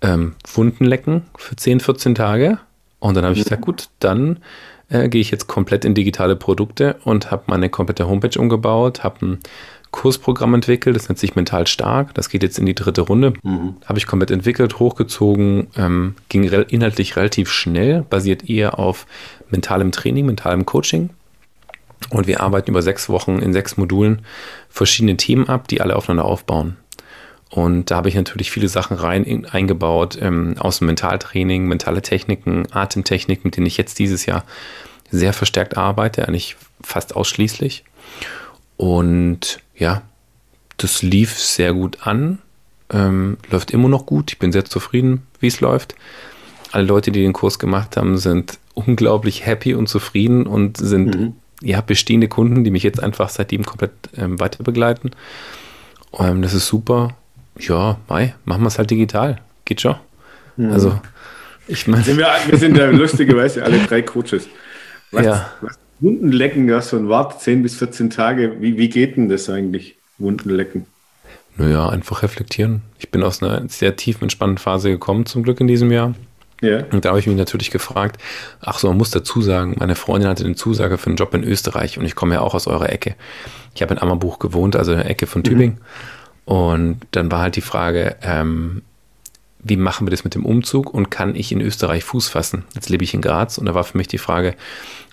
ähm, 0.02 0.36
Wunden 0.54 0.86
lecken 0.86 1.24
für 1.36 1.56
10, 1.56 1.80
14 1.80 2.14
Tage. 2.14 2.60
Und 3.00 3.16
dann 3.16 3.24
habe 3.24 3.34
ich 3.34 3.40
mhm. 3.40 3.44
gesagt, 3.46 3.62
gut, 3.64 3.90
dann 3.98 4.38
äh, 4.90 5.10
gehe 5.10 5.22
ich 5.22 5.32
jetzt 5.32 5.48
komplett 5.48 5.86
in 5.86 5.94
digitale 5.94 6.36
Produkte 6.36 6.98
und 7.04 7.32
habe 7.32 7.44
meine 7.48 7.70
komplette 7.70 8.08
Homepage 8.08 8.40
umgebaut, 8.40 9.04
habe 9.04 9.26
ein 9.26 9.40
Kursprogramm 9.94 10.56
entwickelt, 10.56 10.96
das 10.96 11.08
nennt 11.08 11.20
sich 11.20 11.36
Mental 11.36 11.68
Stark. 11.68 12.16
Das 12.16 12.28
geht 12.28 12.42
jetzt 12.42 12.58
in 12.58 12.66
die 12.66 12.74
dritte 12.74 13.02
Runde. 13.02 13.34
Mhm. 13.44 13.76
Habe 13.86 14.00
ich 14.00 14.08
komplett 14.08 14.32
entwickelt, 14.32 14.80
hochgezogen, 14.80 15.68
ähm, 15.78 16.16
ging 16.30 16.50
re 16.50 16.66
inhaltlich 16.68 17.16
relativ 17.16 17.52
schnell, 17.52 18.02
basiert 18.02 18.50
eher 18.50 18.80
auf 18.80 19.06
mentalem 19.52 19.92
Training, 19.92 20.26
mentalem 20.26 20.66
Coaching. 20.66 21.12
Und 22.10 22.28
wir 22.28 22.42
arbeiten 22.42 22.72
über 22.72 22.82
sechs 22.82 23.08
Wochen 23.08 23.40
in 23.40 23.54
sechs 23.54 23.78
Modulen 23.78 24.24
verschiedene 24.68 25.16
Themen 25.16 25.48
ab, 25.48 25.68
die 25.68 25.80
alle 25.80 25.96
aufeinander 25.96 26.26
aufbauen. 26.26 26.76
Und 27.54 27.92
da 27.92 27.98
habe 27.98 28.10
ich 28.10 28.16
natürlich 28.16 28.50
viele 28.50 28.68
Sachen 28.68 28.98
rein 28.98 29.24
in, 29.24 29.46
eingebaut 29.46 30.18
ähm, 30.20 30.56
aus 30.58 30.80
dem 30.80 30.88
Mentaltraining, 30.88 31.68
mentale 31.68 32.02
Techniken, 32.02 32.66
Atemtechniken, 32.72 33.44
mit 33.44 33.58
denen 33.58 33.68
ich 33.68 33.78
jetzt 33.78 34.00
dieses 34.00 34.26
Jahr 34.26 34.44
sehr 35.12 35.34
verstärkt 35.34 35.78
arbeite, 35.78 36.28
eigentlich 36.28 36.56
fast 36.82 37.16
ausschließlich. 37.16 37.84
Und 38.76 39.60
ja, 39.76 40.02
das 40.78 41.04
lief 41.04 41.38
sehr 41.38 41.74
gut 41.74 42.08
an, 42.08 42.40
ähm, 42.90 43.38
läuft 43.52 43.70
immer 43.70 43.88
noch 43.88 44.08
gut. 44.08 44.32
Ich 44.32 44.40
bin 44.40 44.52
sehr 44.52 44.66
zufrieden, 44.66 45.28
wie 45.40 45.46
es 45.46 45.62
läuft. 45.62 45.94
Alle 46.72 46.86
Leute, 46.86 47.12
die 47.12 47.22
den 47.22 47.34
Kurs 47.34 47.60
gemacht 47.60 47.98
haben, 47.98 48.18
sind 48.18 48.58
unglaublich 48.74 49.46
happy 49.46 49.76
und 49.76 49.88
zufrieden 49.88 50.48
und 50.48 50.78
sind 50.78 51.16
mhm. 51.16 51.34
ja 51.62 51.82
bestehende 51.82 52.30
Kunden, 52.30 52.64
die 52.64 52.72
mich 52.72 52.82
jetzt 52.82 53.00
einfach 53.00 53.30
seitdem 53.30 53.64
komplett 53.64 53.92
ähm, 54.18 54.40
weiter 54.40 54.64
begleiten. 54.64 55.12
Ähm, 56.18 56.42
das 56.42 56.56
ist 56.56 56.66
super. 56.66 57.16
Ja, 57.60 57.98
Mai, 58.10 58.36
machen 58.46 58.64
wir 58.64 58.68
es 58.68 58.78
halt 58.78 58.90
digital. 58.90 59.40
Geht 59.66 59.82
schon. 59.82 59.96
Mhm. 60.58 60.72
Also, 60.72 61.00
ich 61.68 61.88
meine. 61.88 62.06
Wir, 62.06 62.28
wir, 62.48 62.58
sind 62.58 62.78
ja 62.78 62.88
lustigerweise 62.90 63.64
alle 63.64 63.80
drei 63.80 64.02
Coaches. 64.02 64.48
Was, 65.12 65.26
ja. 65.26 65.52
was 65.62 65.78
Wundenlecken, 66.00 66.68
ja, 66.68 66.82
so 66.82 66.98
ein 66.98 67.08
Wart 67.08 67.42
10 67.42 67.64
bis 67.64 67.76
14 67.76 68.10
Tage. 68.10 68.58
Wie, 68.60 68.78
wie 68.78 68.90
geht 68.90 69.16
denn 69.16 69.30
das 69.30 69.50
eigentlich, 69.50 69.96
Wundenlecken? 70.18 70.86
Naja, 71.56 71.88
einfach 71.90 72.24
reflektieren. 72.24 72.82
Ich 72.98 73.12
bin 73.12 73.24
aus 73.24 73.42
einer 73.42 73.68
sehr 73.70 73.96
tiefen, 73.96 74.24
entspannten 74.24 74.58
Phase 74.58 74.90
gekommen, 74.90 75.26
zum 75.26 75.44
Glück 75.44 75.62
in 75.62 75.68
diesem 75.68 75.92
Jahr. 75.92 76.16
Ja. 76.62 76.84
Und 76.92 77.06
da 77.06 77.10
habe 77.10 77.20
ich 77.20 77.28
mich 77.28 77.36
natürlich 77.36 77.72
gefragt, 77.72 78.22
ach 78.62 78.80
so, 78.80 78.88
man 78.88 78.98
muss 78.98 79.12
dazu 79.12 79.42
sagen, 79.42 79.76
meine 79.80 79.96
Freundin 79.96 80.30
hatte 80.30 80.46
eine 80.46 80.56
Zusage 80.56 80.98
für 80.98 81.08
einen 81.08 81.18
Job 81.18 81.34
in 81.34 81.44
Österreich 81.44 81.98
und 81.98 82.06
ich 82.06 82.16
komme 82.16 82.36
ja 82.36 82.42
auch 82.42 82.56
aus 82.56 82.68
eurer 82.68 82.90
Ecke. 82.90 83.16
Ich 83.76 83.82
habe 83.82 83.94
in 83.94 84.00
Ammerbuch 84.00 84.40
gewohnt, 84.40 84.76
also 84.76 84.94
in 84.94 85.00
der 85.00 85.10
Ecke 85.10 85.28
von 85.28 85.42
mhm. 85.42 85.44
Tübingen. 85.44 85.76
Mhm. 85.76 85.84
Und 86.45 87.01
dann 87.12 87.31
war 87.31 87.40
halt 87.40 87.56
die 87.56 87.62
Frage, 87.62 88.18
ähm, 88.22 88.82
wie 89.60 89.77
machen 89.77 90.06
wir 90.06 90.12
das 90.12 90.25
mit 90.25 90.36
dem 90.36 90.46
Umzug 90.46 90.94
und 90.94 91.10
kann 91.10 91.36
ich 91.36 91.51
in 91.51 91.62
Österreich 91.62 92.03
Fuß 92.03 92.27
fassen? 92.27 92.65
Jetzt 92.75 92.89
lebe 92.89 93.03
ich 93.03 93.13
in 93.13 93.22
Graz 93.22 93.58
und 93.58 93.65
da 93.65 93.74
war 93.74 93.86
für 93.86 93.98
mich 93.98 94.10
die 94.10 94.18
Frage, 94.18 94.56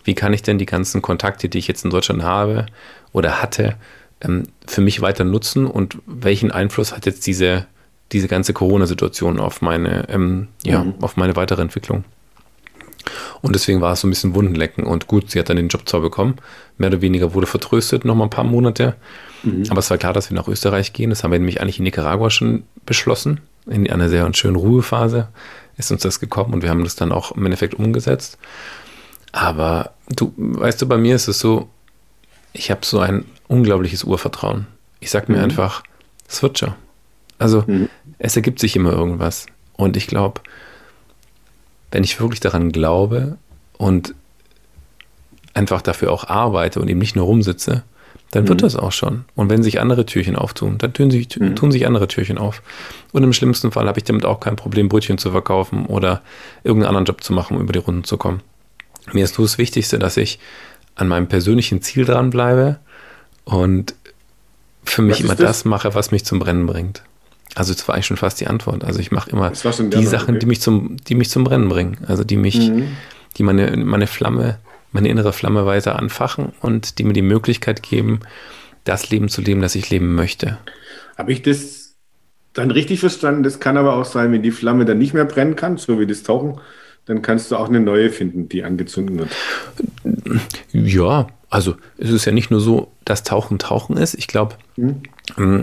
wie 0.05 0.15
kann 0.15 0.33
ich 0.33 0.43
denn 0.43 0.59
die 0.59 0.67
ganzen 0.67 1.03
Kontakte, 1.03 1.49
die 1.49 1.59
ich 1.59 1.69
jetzt 1.69 1.85
in 1.85 1.91
Deutschland 1.91 2.23
habe 2.23 2.67
oder 3.13 3.41
hatte, 3.41 3.77
ähm, 4.21 4.45
für 4.67 4.81
mich 4.81 5.01
weiter 5.01 5.25
nutzen 5.25 5.67
und 5.67 5.99
welchen 6.07 6.51
Einfluss 6.51 6.93
hat 6.93 7.07
jetzt 7.07 7.27
diese, 7.27 7.67
diese 8.11 8.27
ganze 8.27 8.53
Corona-Situation 8.53 9.39
auf 9.39 9.63
meine, 9.63 10.09
ähm, 10.09 10.49
ja, 10.65 10.83
mhm. 10.83 10.95
auf 11.01 11.17
meine 11.17 11.37
weitere 11.37 11.63
Entwicklung? 11.63 12.05
Und 13.43 13.55
deswegen 13.55 13.81
war 13.81 13.93
es 13.93 14.01
so 14.01 14.07
ein 14.07 14.11
bisschen 14.11 14.35
Wundenlecken. 14.35 14.85
Und 14.85 15.07
gut, 15.07 15.31
sie 15.31 15.39
hat 15.39 15.49
dann 15.49 15.57
den 15.57 15.69
Job 15.69 15.89
zwar 15.89 16.01
bekommen, 16.01 16.37
mehr 16.79 16.89
oder 16.89 17.01
weniger 17.01 17.35
wurde 17.35 17.47
vertröstet, 17.47 18.05
noch 18.05 18.15
mal 18.15 18.25
ein 18.25 18.31
paar 18.31 18.45
Monate. 18.45 18.97
Mhm. 19.43 19.65
Aber 19.71 19.79
es 19.79 19.91
war 19.91 19.99
klar, 19.99 20.13
dass 20.13 20.31
wir 20.31 20.35
nach 20.35 20.49
Österreich 20.49 20.93
gehen. 20.93 21.11
Das 21.11 21.25
haben 21.25 21.33
wir 21.33 21.39
nämlich 21.39 21.61
eigentlich 21.61 21.79
in 21.79 21.85
Nicaragua 21.85 22.31
schon 22.31 22.65
beschlossen. 22.87 23.41
In 23.67 23.91
einer 23.91 24.09
sehr 24.09 24.33
schönen 24.35 24.57
Ruhephase 24.57 25.29
ist 25.77 25.91
uns 25.91 26.03
das 26.03 26.21
gekommen 26.21 26.55
und 26.55 26.63
wir 26.63 26.71
haben 26.71 26.85
das 26.85 26.97
dann 26.97 27.13
auch 27.13 27.33
im 27.33 27.45
Endeffekt 27.45 27.75
umgesetzt. 27.75 28.39
Aber 29.33 29.93
du, 30.09 30.33
weißt 30.37 30.83
du, 30.83 30.87
bei 30.87 30.99
mir 30.99 31.15
ist 31.15 31.29
es 31.29 31.39
so, 31.39 31.69
ich 32.53 32.71
habe 32.71 32.85
so 32.85 33.01
ein 33.01 33.25
unglaubliches 33.49 34.05
Urvertrauen. 34.05 34.67
Ich 35.01 35.11
sage 35.11 35.31
mir 35.31 35.39
mhm. 35.39 35.45
einfach, 35.45 35.83
es 36.29 36.43
wird 36.43 36.59
schon. 36.59 36.75
Also 37.39 37.65
mhm. 37.67 37.89
es 38.19 38.37
ergibt 38.37 38.59
sich 38.59 38.77
immer 38.77 38.93
irgendwas. 38.93 39.47
Und 39.75 39.97
ich 39.97 40.07
glaube, 40.07 40.41
wenn 41.91 42.05
ich 42.05 42.21
wirklich 42.21 42.41
daran 42.41 42.73
glaube 42.73 43.37
und 43.79 44.15
einfach 45.55 45.83
dafür 45.83 46.13
auch 46.13 46.25
arbeite 46.29 46.81
und 46.81 46.89
eben 46.89 47.01
nicht 47.01 47.17
nur 47.17 47.27
rumsitze, 47.27 47.83
dann 48.31 48.47
wird 48.47 48.61
mhm. 48.61 48.63
das 48.63 48.77
auch 48.77 48.93
schon. 48.93 49.25
Und 49.35 49.51
wenn 49.51 49.63
sich 49.63 49.81
andere 49.81 50.07
Türchen 50.07 50.37
auftun, 50.37 50.79
dann 50.79 50.93
tun 50.93 51.11
sich, 51.11 51.37
mhm. 51.37 51.57
tun 51.57 51.73
sich 51.73 51.87
andere 51.87 52.07
Türchen 52.07 52.39
auf. 52.39 52.63
Und 53.13 53.25
im 53.25 53.33
schlimmsten 53.33 53.73
Fall 53.73 53.89
habe 53.89 53.99
ich 53.99 54.05
damit 54.05 54.25
auch 54.25 54.39
kein 54.39 54.57
Problem, 54.57 54.89
Brötchen 54.89 55.19
zu 55.19 55.33
verkaufen 55.33 55.87
oder 55.87 56.23
irgendeinen 56.63 56.91
anderen 56.91 57.07
Job 57.07 57.25
zu 57.25 57.33
machen, 57.33 57.57
um 57.57 57.63
über 57.63 57.73
die 57.73 57.81
Runden 57.81 58.05
zu 58.05 58.17
kommen. 58.17 58.41
Mir 59.13 59.25
ist 59.25 59.37
nur 59.39 59.47
das 59.47 59.59
Wichtigste, 59.59 59.99
dass 59.99 60.17
ich 60.17 60.39
an 60.95 61.09
meinem 61.09 61.27
persönlichen 61.27 61.83
Ziel 61.83 62.05
dranbleibe 62.05 62.79
und 63.45 63.95
für 64.85 65.03
mich 65.03 65.21
immer 65.21 65.35
das? 65.35 65.39
das? 65.39 65.65
mache, 65.65 65.95
was 65.95 66.13
mich 66.13 66.25
zum 66.25 66.39
Brennen 66.39 66.67
bringt. 66.67 67.03
Also 67.55 67.73
das 67.73 67.87
war 67.89 67.95
eigentlich 67.95 68.07
schon 68.07 68.17
fast 68.17 68.41
die 68.41 68.47
Antwort. 68.47 68.85
Also 68.85 69.01
ich 69.01 69.11
mache 69.11 69.31
immer 69.31 69.51
die 69.51 70.07
Sachen, 70.07 70.31
okay. 70.31 70.39
die 70.39 70.47
mich 70.47 70.61
zum, 70.61 70.97
die 71.09 71.15
mich 71.15 71.31
zum 71.31 71.45
Brennen 71.45 71.69
bringen. 71.69 71.99
Also 72.07 72.25
die 72.25 72.37
mich, 72.37 72.71
mhm. 72.71 72.97
die 73.37 73.43
meine, 73.43 73.77
meine 73.77 74.07
Flamme, 74.07 74.59
meine 74.93 75.09
innere 75.09 75.33
Flamme 75.33 75.67
weiter 75.67 75.99
anfachen 75.99 76.53
und 76.61 76.99
die 76.99 77.05
mir 77.05 77.13
die 77.13 77.23
Möglichkeit 77.23 77.83
geben, 77.83 78.21
das 78.85 79.11
Leben 79.11 79.29
zu 79.29 79.41
leben, 79.41 79.61
das 79.61 79.75
ich 79.75 79.91
leben 79.91 80.15
möchte. 80.15 80.59
Habe 81.17 81.33
ich 81.33 81.43
das 81.43 81.95
dann 82.53 82.71
richtig 82.71 83.01
verstanden, 83.01 83.43
das 83.43 83.61
kann 83.61 83.77
aber 83.77 83.95
auch 83.95 84.05
sein, 84.05 84.33
wenn 84.33 84.43
die 84.43 84.51
Flamme 84.51 84.85
dann 84.85 84.99
nicht 84.99 85.15
mehr 85.15 85.25
brennen 85.25 85.57
kann, 85.57 85.77
so 85.77 86.01
wie 86.01 86.07
das 86.07 86.23
Tauchen, 86.23 86.61
dann 87.07 87.23
kannst 87.23 87.51
du 87.51 87.57
auch 87.57 87.69
eine 87.69 87.81
neue 87.81 88.11
finden, 88.11 88.49
die 88.49 88.65
angezündet 88.65 89.31
wird. 90.05 90.35
Ja, 90.73 91.29
also 91.49 91.75
es 91.99 92.11
ist 92.11 92.25
ja 92.25 92.33
nicht 92.33 92.51
nur 92.51 92.61
so, 92.61 92.93
dass 93.05 93.23
Tauchen 93.23 93.59
Tauchen 93.59 93.97
ist. 93.97 94.15
Ich 94.15 94.29
glaube, 94.29 94.57
mhm. 94.77 95.03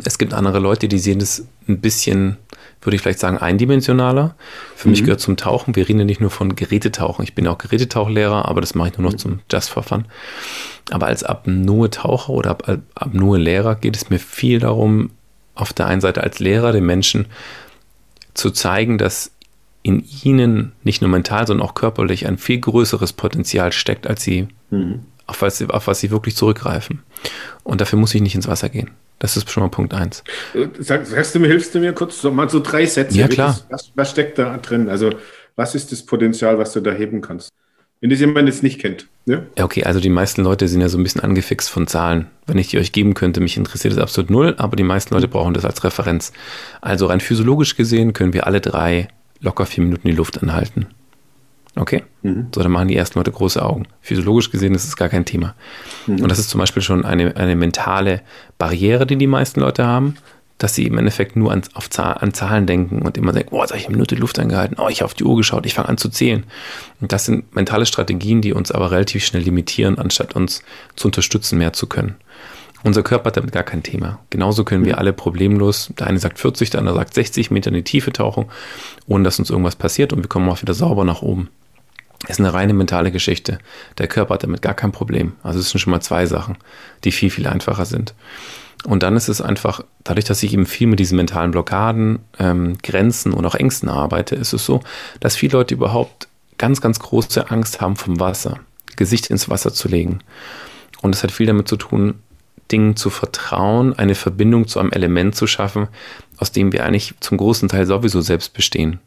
Es 0.03 0.17
gibt 0.17 0.33
andere 0.33 0.59
Leute, 0.59 0.87
die 0.87 0.99
sehen 0.99 1.19
das 1.19 1.45
ein 1.67 1.79
bisschen, 1.79 2.37
würde 2.81 2.95
ich 2.95 3.01
vielleicht 3.01 3.19
sagen, 3.19 3.37
eindimensionaler. 3.37 4.35
Für 4.75 4.87
mhm. 4.87 4.91
mich 4.91 5.03
gehört 5.03 5.19
zum 5.19 5.37
Tauchen, 5.37 5.75
wir 5.75 5.87
reden 5.87 5.99
ja 5.99 6.05
nicht 6.05 6.21
nur 6.21 6.29
von 6.29 6.55
Gerätetauchen. 6.55 7.23
Ich 7.23 7.35
bin 7.35 7.45
ja 7.45 7.51
auch 7.51 7.57
Gerätetauchlehrer, 7.57 8.47
aber 8.47 8.61
das 8.61 8.75
mache 8.75 8.89
ich 8.89 8.97
nur 8.97 9.05
noch 9.05 9.13
mhm. 9.13 9.19
zum 9.19 9.39
Just 9.51 9.69
for 9.69 9.83
Fun. 9.83 10.05
Aber 10.91 11.07
als 11.07 11.23
Apnoe-Taucher 11.23 12.29
oder 12.29 12.57
Apnoe-Lehrer 12.95 13.75
geht 13.75 13.95
es 13.95 14.09
mir 14.09 14.19
viel 14.19 14.59
darum, 14.59 15.11
auf 15.55 15.73
der 15.73 15.87
einen 15.87 16.01
Seite 16.01 16.23
als 16.23 16.39
Lehrer 16.39 16.71
den 16.71 16.85
Menschen 16.85 17.25
zu 18.33 18.51
zeigen, 18.51 18.97
dass 18.97 19.31
in 19.83 20.05
ihnen 20.23 20.73
nicht 20.83 21.01
nur 21.01 21.09
mental, 21.09 21.47
sondern 21.47 21.67
auch 21.67 21.73
körperlich 21.73 22.27
ein 22.27 22.37
viel 22.37 22.59
größeres 22.59 23.13
Potenzial 23.13 23.71
steckt, 23.71 24.05
als 24.05 24.21
sie, 24.21 24.47
mhm. 24.69 25.05
auf, 25.25 25.41
was 25.41 25.57
sie 25.57 25.69
auf 25.69 25.87
was 25.87 25.99
sie 25.99 26.11
wirklich 26.11 26.35
zurückgreifen. 26.35 27.03
Und 27.63 27.81
dafür 27.81 27.97
muss 27.97 28.13
ich 28.13 28.21
nicht 28.21 28.35
ins 28.35 28.47
Wasser 28.47 28.69
gehen. 28.69 28.91
Das 29.19 29.35
ist 29.35 29.49
schon 29.49 29.63
mal 29.63 29.69
Punkt 29.69 29.93
eins. 29.93 30.23
Sag, 30.79 31.05
sagst 31.05 31.33
du 31.33 31.39
mir, 31.39 31.47
hilfst 31.47 31.73
du 31.73 31.79
mir 31.79 31.93
kurz 31.93 32.21
so, 32.21 32.31
mal 32.31 32.49
so 32.49 32.59
drei 32.59 32.85
Sätze? 32.85 33.17
Ja, 33.17 33.27
klar. 33.27 33.59
Was, 33.69 33.91
was 33.95 34.11
steckt 34.11 34.37
da 34.37 34.57
drin? 34.57 34.89
Also, 34.89 35.11
was 35.55 35.73
ist 35.73 35.91
das 35.91 36.05
Potenzial, 36.05 36.59
was 36.59 36.73
du 36.73 36.81
da 36.81 36.91
heben 36.91 37.21
kannst? 37.21 37.51
Wenn 37.99 38.11
das 38.11 38.19
jemand 38.19 38.47
jetzt 38.47 38.61
nicht 38.61 38.79
kennt. 38.79 39.07
Ja? 39.25 39.41
ja, 39.57 39.65
okay, 39.65 39.83
also 39.83 39.99
die 39.99 40.09
meisten 40.09 40.43
Leute 40.43 40.67
sind 40.67 40.81
ja 40.81 40.89
so 40.89 40.99
ein 40.99 41.03
bisschen 41.03 41.21
angefixt 41.21 41.67
von 41.69 41.87
Zahlen. 41.87 42.27
Wenn 42.45 42.59
ich 42.59 42.67
die 42.67 42.77
euch 42.77 42.91
geben 42.91 43.15
könnte, 43.15 43.41
mich 43.41 43.57
interessiert 43.57 43.93
das 43.93 44.01
absolut 44.01 44.29
null, 44.29 44.53
aber 44.57 44.75
die 44.75 44.83
meisten 44.83 45.15
Leute 45.15 45.27
brauchen 45.27 45.55
das 45.55 45.65
als 45.65 45.83
Referenz. 45.83 46.31
Also 46.79 47.07
rein 47.07 47.19
physiologisch 47.19 47.75
gesehen 47.75 48.13
können 48.13 48.33
wir 48.33 48.45
alle 48.45 48.61
drei 48.61 49.07
locker 49.39 49.65
vier 49.65 49.83
Minuten 49.83 50.07
die 50.07 50.13
Luft 50.15 50.41
anhalten. 50.41 50.87
Okay? 51.79 52.03
Mhm. 52.23 52.47
So, 52.53 52.61
dann 52.61 52.71
machen 52.71 52.87
die 52.87 52.95
ersten 52.95 53.19
Leute 53.19 53.31
große 53.31 53.63
Augen. 53.63 53.87
Physiologisch 54.01 54.51
gesehen 54.51 54.75
ist 54.75 54.85
es 54.85 54.95
gar 54.95 55.09
kein 55.09 55.25
Thema. 55.25 55.55
Mhm. 56.05 56.21
Und 56.21 56.29
das 56.29 56.39
ist 56.39 56.49
zum 56.49 56.59
Beispiel 56.59 56.81
schon 56.81 57.05
eine, 57.05 57.35
eine 57.35 57.55
mentale 57.55 58.21
Barriere, 58.57 59.05
die 59.05 59.17
die 59.17 59.27
meisten 59.27 59.59
Leute 59.59 59.85
haben 59.85 60.15
dass 60.57 60.73
sie 60.73 60.87
im 60.87 60.97
Endeffekt 60.97 61.35
nur 61.35 61.51
an, 61.51 61.61
auf 61.73 61.89
Zahl, 61.89 62.17
an 62.19 62.33
Zahlen 62.33 62.65
denken 62.65 63.03
und 63.03 63.17
immer 63.17 63.31
denken, 63.31 63.53
oh, 63.53 63.61
jetzt 63.61 63.71
habe 63.71 63.79
ich 63.79 63.85
eine 63.85 63.95
Minute 63.95 64.15
Luft 64.15 64.39
angehalten, 64.39 64.77
oh, 64.79 64.87
ich 64.89 65.01
habe 65.01 65.05
auf 65.05 65.13
die 65.13 65.23
Uhr 65.23 65.37
geschaut, 65.37 65.65
ich 65.65 65.75
fange 65.75 65.89
an 65.89 65.97
zu 65.97 66.09
zählen. 66.09 66.45
Und 66.99 67.11
das 67.11 67.25
sind 67.25 67.55
mentale 67.55 67.85
Strategien, 67.85 68.41
die 68.41 68.53
uns 68.53 68.71
aber 68.71 68.91
relativ 68.91 69.23
schnell 69.23 69.43
limitieren, 69.43 69.99
anstatt 69.99 70.35
uns 70.35 70.63
zu 70.95 71.09
unterstützen, 71.09 71.57
mehr 71.57 71.73
zu 71.73 71.87
können. 71.87 72.15
Unser 72.83 73.03
Körper 73.03 73.27
hat 73.27 73.37
damit 73.37 73.51
gar 73.51 73.63
kein 73.63 73.83
Thema. 73.83 74.19
Genauso 74.29 74.63
können 74.63 74.85
wir 74.85 74.97
alle 74.97 75.13
problemlos, 75.13 75.91
der 75.97 76.07
eine 76.07 76.19
sagt 76.19 76.39
40, 76.39 76.69
der 76.69 76.79
andere 76.79 76.95
sagt 76.95 77.13
60 77.13 77.51
Meter 77.51 77.69
in 77.69 77.75
die 77.75 77.83
Tiefe 77.83 78.13
tauchen, 78.13 78.45
ohne 79.07 79.23
dass 79.23 79.39
uns 79.39 79.49
irgendwas 79.49 79.75
passiert 79.75 80.13
und 80.13 80.23
wir 80.23 80.29
kommen 80.29 80.49
auch 80.49 80.61
wieder 80.61 80.73
sauber 80.73 81.03
nach 81.03 81.21
oben. 81.21 81.49
Ist 82.27 82.39
eine 82.39 82.53
reine 82.53 82.73
mentale 82.73 83.11
Geschichte. 83.11 83.59
Der 83.99 84.07
Körper 84.07 84.35
hat 84.35 84.43
damit 84.43 84.61
gar 84.61 84.73
kein 84.73 84.91
Problem. 84.91 85.33
Also 85.43 85.59
es 85.59 85.69
sind 85.69 85.79
schon 85.79 85.91
mal 85.91 86.01
zwei 86.01 86.25
Sachen, 86.25 86.57
die 87.03 87.11
viel, 87.11 87.29
viel 87.29 87.47
einfacher 87.47 87.85
sind. 87.85 88.15
Und 88.85 89.03
dann 89.03 89.15
ist 89.15 89.27
es 89.27 89.41
einfach, 89.41 89.81
dadurch, 90.03 90.25
dass 90.25 90.41
ich 90.43 90.53
eben 90.53 90.65
viel 90.65 90.87
mit 90.87 90.99
diesen 90.99 91.17
mentalen 91.17 91.51
Blockaden, 91.51 92.19
ähm, 92.39 92.77
Grenzen 92.81 93.33
und 93.33 93.45
auch 93.45 93.55
Ängsten 93.55 93.89
arbeite, 93.89 94.35
ist 94.35 94.53
es 94.53 94.65
so, 94.65 94.81
dass 95.19 95.35
viele 95.35 95.53
Leute 95.53 95.73
überhaupt 95.73 96.27
ganz, 96.57 96.81
ganz 96.81 96.99
große 96.99 97.49
Angst 97.51 97.81
haben 97.81 97.95
vom 97.95 98.19
Wasser, 98.19 98.59
Gesicht 98.95 99.29
ins 99.29 99.49
Wasser 99.49 99.73
zu 99.73 99.87
legen. 99.87 100.19
Und 101.01 101.13
es 101.13 101.23
hat 101.23 101.31
viel 101.31 101.47
damit 101.47 101.67
zu 101.67 101.77
tun, 101.77 102.15
Dingen 102.71 102.95
zu 102.95 103.09
vertrauen, 103.09 103.97
eine 103.97 104.15
Verbindung 104.15 104.67
zu 104.67 104.79
einem 104.79 104.91
Element 104.91 105.35
zu 105.35 105.47
schaffen, 105.47 105.87
aus 106.37 106.51
dem 106.51 106.71
wir 106.71 106.85
eigentlich 106.85 107.13
zum 107.19 107.37
großen 107.37 107.69
Teil 107.69 107.85
sowieso 107.85 108.21
selbst 108.21 108.53
bestehen. 108.53 108.99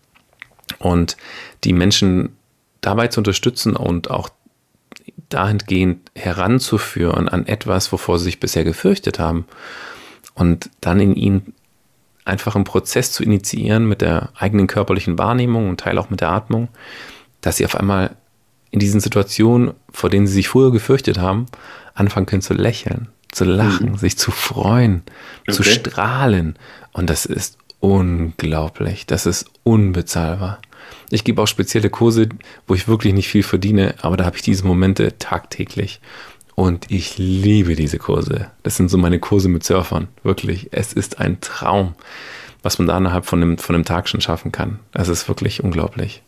Und 0.78 1.16
die 1.64 1.72
Menschen 1.72 2.30
dabei 2.80 3.08
zu 3.08 3.20
unterstützen 3.20 3.76
und 3.76 4.10
auch 4.10 4.30
dahingehend 5.28 6.10
heranzuführen 6.14 7.28
an 7.28 7.46
etwas, 7.46 7.92
wovor 7.92 8.18
sie 8.18 8.24
sich 8.24 8.40
bisher 8.40 8.64
gefürchtet 8.64 9.18
haben. 9.18 9.46
Und 10.34 10.70
dann 10.80 11.00
in 11.00 11.14
ihnen 11.14 11.54
einfach 12.24 12.54
einen 12.54 12.64
Prozess 12.64 13.12
zu 13.12 13.22
initiieren 13.22 13.86
mit 13.86 14.00
der 14.00 14.30
eigenen 14.36 14.66
körperlichen 14.66 15.18
Wahrnehmung 15.18 15.68
und 15.68 15.80
Teil 15.80 15.98
auch 15.98 16.10
mit 16.10 16.20
der 16.20 16.30
Atmung, 16.30 16.68
dass 17.40 17.56
sie 17.56 17.64
auf 17.64 17.76
einmal 17.76 18.16
in 18.70 18.78
diesen 18.78 19.00
Situationen, 19.00 19.72
vor 19.90 20.10
denen 20.10 20.26
sie 20.26 20.34
sich 20.34 20.48
früher 20.48 20.70
gefürchtet 20.70 21.18
haben, 21.18 21.46
anfangen 21.94 22.26
können 22.26 22.42
zu 22.42 22.54
lächeln, 22.54 23.08
zu 23.32 23.44
lachen, 23.44 23.92
mhm. 23.92 23.96
sich 23.96 24.16
zu 24.16 24.30
freuen, 24.30 25.02
okay. 25.42 25.52
zu 25.52 25.62
strahlen. 25.62 26.56
Und 26.92 27.10
das 27.10 27.26
ist 27.26 27.58
unglaublich, 27.80 29.06
das 29.06 29.26
ist 29.26 29.50
unbezahlbar. 29.64 30.60
Ich 31.10 31.24
gebe 31.24 31.42
auch 31.42 31.46
spezielle 31.46 31.90
Kurse, 31.90 32.28
wo 32.66 32.74
ich 32.74 32.88
wirklich 32.88 33.12
nicht 33.12 33.28
viel 33.28 33.42
verdiene, 33.42 33.94
aber 34.00 34.16
da 34.16 34.24
habe 34.24 34.36
ich 34.36 34.42
diese 34.42 34.66
Momente 34.66 35.18
tagtäglich. 35.18 36.00
Und 36.54 36.90
ich 36.90 37.16
liebe 37.18 37.74
diese 37.74 37.98
Kurse. 37.98 38.50
Das 38.62 38.76
sind 38.76 38.90
so 38.90 38.98
meine 38.98 39.18
Kurse 39.18 39.48
mit 39.48 39.64
Surfern. 39.64 40.08
Wirklich. 40.22 40.68
Es 40.72 40.92
ist 40.92 41.18
ein 41.18 41.40
Traum, 41.40 41.94
was 42.62 42.78
man 42.78 42.86
da 42.86 42.98
innerhalb 42.98 43.24
von 43.24 43.42
einem, 43.42 43.58
von 43.58 43.74
einem 43.74 43.84
Tag 43.84 44.08
schon 44.08 44.20
schaffen 44.20 44.52
kann. 44.52 44.78
Es 44.92 45.08
ist 45.08 45.26
wirklich 45.26 45.64
unglaublich. 45.64 46.22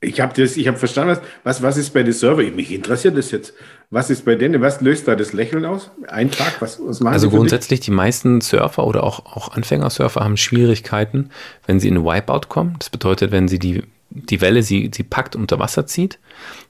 Ich 0.00 0.20
habe 0.20 0.32
das, 0.34 0.54
verstanden, 0.78 1.20
was, 1.44 1.62
was 1.62 1.76
ist 1.76 1.90
bei 1.90 2.02
den 2.02 2.12
Server? 2.12 2.42
Mich 2.42 2.72
interessiert 2.72 3.16
das 3.16 3.30
jetzt. 3.30 3.54
Was 3.92 4.08
ist 4.08 4.24
bei 4.24 4.36
denen? 4.36 4.62
Was 4.62 4.80
löst 4.80 5.06
da 5.06 5.14
das 5.14 5.34
Lächeln 5.34 5.66
aus? 5.66 5.90
Ein 6.08 6.30
Tag? 6.30 6.56
Was, 6.60 6.80
was 6.82 7.00
machen 7.00 7.12
Also 7.12 7.28
grundsätzlich, 7.28 7.80
die 7.80 7.90
meisten 7.90 8.40
Surfer 8.40 8.86
oder 8.86 9.04
auch, 9.04 9.26
auch 9.26 9.50
Anfängersurfer 9.50 10.24
haben 10.24 10.38
Schwierigkeiten, 10.38 11.28
wenn 11.66 11.78
sie 11.78 11.88
in 11.88 12.02
Wipeout 12.02 12.48
kommen. 12.48 12.76
Das 12.78 12.88
bedeutet, 12.88 13.32
wenn 13.32 13.48
sie 13.48 13.58
die, 13.58 13.82
die 14.14 14.40
Welle 14.40 14.62
sie, 14.62 14.90
sie 14.92 15.02
packt, 15.02 15.36
unter 15.36 15.58
Wasser 15.58 15.86
zieht, 15.86 16.18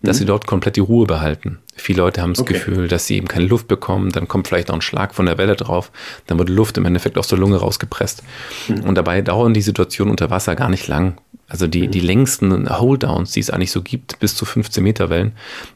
dass 0.03 0.17
mhm. 0.17 0.19
sie 0.21 0.27
dort 0.27 0.47
komplett 0.47 0.77
die 0.77 0.81
Ruhe 0.81 1.07
behalten. 1.07 1.59
Viele 1.75 2.03
Leute 2.03 2.23
haben 2.23 2.35
das 2.35 2.41
okay. 2.41 2.55
Gefühl, 2.55 2.89
dass 2.89 3.07
sie 3.07 3.17
eben 3.17 3.29
keine 3.29 3.47
Luft 3.47 3.69
bekommen, 3.69 4.11
dann 4.11 4.29
kommt 4.29 4.49
vielleicht 4.49 4.69
noch 4.69 4.77
ein 4.77 4.83
Schlag 4.83 5.15
von 5.15 5.27
der 5.27 5.39
Welle 5.39 5.57
drauf, 5.57 5.91
dann 6.27 6.39
wird 6.39 6.49
Luft 6.49 6.79
im 6.79 6.85
Endeffekt 6.85 7.19
aus 7.19 7.29
der 7.29 7.39
Lunge 7.39 7.57
rausgepresst. 7.57 8.23
Mhm. 8.69 8.81
Und 8.85 8.95
dabei 8.95 9.23
dauern 9.23 9.55
die 9.55 9.63
Situationen 9.63 10.11
unter 10.11 10.31
Wasser 10.31 10.55
gar 10.55 10.69
nicht 10.69 10.87
lang. 10.89 11.19
Also 11.49 11.67
die, 11.67 11.89
die 11.89 12.01
längsten 12.01 12.69
Holddowns, 12.71 13.33
die 13.33 13.41
es 13.41 13.51
eigentlich 13.51 13.73
so 13.73 13.83
gibt, 13.83 14.19
bis 14.21 14.37
zu 14.37 14.45
15 14.45 14.83
Meter 14.83 15.11
Wellen, 15.11 15.33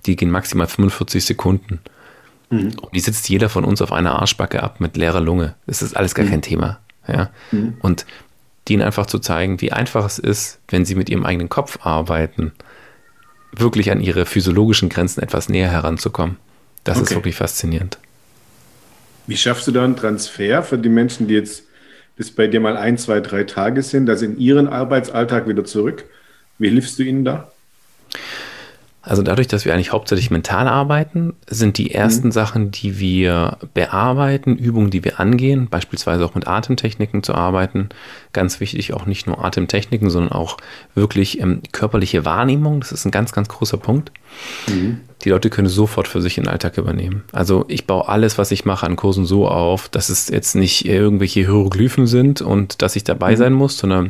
die 0.07 0.17
gehen 0.17 0.31
maximal 0.31 0.67
45 0.67 1.25
Sekunden. 1.25 1.81
Mhm. 2.51 2.75
Und 2.81 2.95
die 2.95 3.01
sitzt 3.01 3.29
jeder 3.29 3.49
von 3.49 3.65
uns 3.65 3.83
auf 3.83 3.93
einer 3.93 4.19
Arschbacke 4.21 4.63
ab 4.63 4.81
mit 4.81 4.97
leerer 4.97 5.21
Lunge. 5.21 5.55
Das 5.67 5.83
ist 5.83 5.97
alles 5.97 6.15
gar 6.15 6.25
mhm. 6.25 6.31
kein 6.31 6.43
Thema. 6.43 6.79
Ja? 7.09 7.31
Mhm. 7.51 7.77
Und 7.81 8.07
denen 8.69 8.83
einfach 8.83 9.07
zu 9.07 9.19
zeigen, 9.19 9.61
wie 9.61 9.73
einfach 9.73 10.05
es 10.05 10.19
ist, 10.19 10.59
wenn 10.69 10.85
sie 10.85 10.95
mit 10.95 11.09
ihrem 11.09 11.25
eigenen 11.25 11.49
Kopf 11.49 11.79
arbeiten, 11.83 12.53
wirklich 13.53 13.91
an 13.91 14.01
ihre 14.01 14.27
physiologischen 14.27 14.89
Grenzen 14.89 15.23
etwas 15.23 15.49
näher 15.49 15.71
heranzukommen. 15.71 16.37
Das 16.85 16.99
okay. 16.99 17.05
ist 17.07 17.15
wirklich 17.15 17.37
faszinierend. 17.37 17.99
Wie 19.27 19.37
schaffst 19.37 19.67
du 19.67 19.73
da 19.73 19.85
einen 19.85 19.97
Transfer 19.97 20.63
für 20.63 20.79
die 20.79 20.89
Menschen, 20.89 21.27
die 21.27 21.35
jetzt 21.35 21.65
bis 22.17 22.31
bei 22.31 22.47
dir 22.47 22.61
mal 22.61 22.77
ein, 22.77 22.99
zwei, 22.99 23.21
drei 23.21 23.45
Tage 23.45 23.83
sind, 23.83 24.09
also 24.09 24.25
in 24.25 24.39
ihren 24.39 24.69
Arbeitsalltag 24.69 25.47
wieder 25.47 25.65
zurück. 25.65 26.05
Wie 26.59 26.71
hilfst 26.71 26.99
du 26.99 27.03
ihnen 27.03 27.25
da? 27.25 27.53
Also 29.07 29.23
dadurch, 29.23 29.47
dass 29.47 29.65
wir 29.65 29.73
eigentlich 29.73 29.93
hauptsächlich 29.93 30.33
mental 30.33 30.67
arbeiten, 30.67 31.35
sind 31.47 31.79
die 31.79 31.95
ersten 31.95 32.29
mhm. 32.29 32.33
Sachen, 32.33 32.71
die 32.73 32.99
wir 32.99 33.57
bearbeiten, 33.73 34.57
Übungen, 34.57 34.91
die 34.91 35.05
wir 35.05 35.21
angehen, 35.21 35.69
beispielsweise 35.69 36.25
auch 36.25 36.35
mit 36.35 36.49
Atemtechniken 36.49 37.23
zu 37.23 37.33
arbeiten. 37.33 37.89
Ganz 38.33 38.59
wichtig, 38.59 38.95
auch 38.95 39.07
nicht 39.07 39.29
nur 39.29 39.45
Atemtechniken, 39.45 40.11
sondern 40.11 40.33
auch 40.33 40.57
wirklich 40.97 41.41
ähm, 41.41 41.63
körperliche 41.71 42.25
Wahrnehmung. 42.25 42.81
Das 42.81 42.91
ist 42.91 43.05
ein 43.05 43.13
ganz, 43.13 43.31
ganz 43.31 43.49
großer 43.49 43.77
Punkt. 43.77 44.11
Mhm. 44.67 45.03
Die 45.23 45.31
Leute 45.31 45.51
können 45.51 45.69
sofort 45.69 46.09
für 46.09 46.21
sich 46.21 46.35
den 46.35 46.49
Alltag 46.49 46.77
übernehmen. 46.77 47.23
Also 47.31 47.65
ich 47.69 47.87
baue 47.87 48.09
alles, 48.09 48.39
was 48.39 48.51
ich 48.51 48.65
mache 48.65 48.87
an 48.87 48.97
Kursen 48.97 49.25
so 49.25 49.47
auf, 49.47 49.89
dass 49.89 50.09
es 50.09 50.29
jetzt 50.31 50.57
nicht 50.57 50.85
irgendwelche 50.85 51.41
Hieroglyphen 51.41 52.09
sind 52.09 52.43
und 52.43 52.83
dass 52.83 52.97
ich 52.97 53.05
dabei 53.05 53.33
mhm. 53.33 53.37
sein 53.37 53.53
muss, 53.53 53.79
sondern 53.79 54.09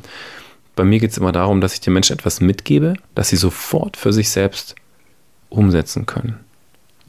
bei 0.74 0.84
mir 0.84 1.00
geht 1.00 1.10
es 1.10 1.18
immer 1.18 1.32
darum, 1.32 1.60
dass 1.60 1.74
ich 1.74 1.80
den 1.80 1.92
Menschen 1.92 2.14
etwas 2.14 2.40
mitgebe, 2.40 2.94
dass 3.14 3.28
sie 3.28 3.36
sofort 3.36 3.98
für 3.98 4.14
sich 4.14 4.30
selbst 4.30 4.74
umsetzen 5.56 6.06
können, 6.06 6.40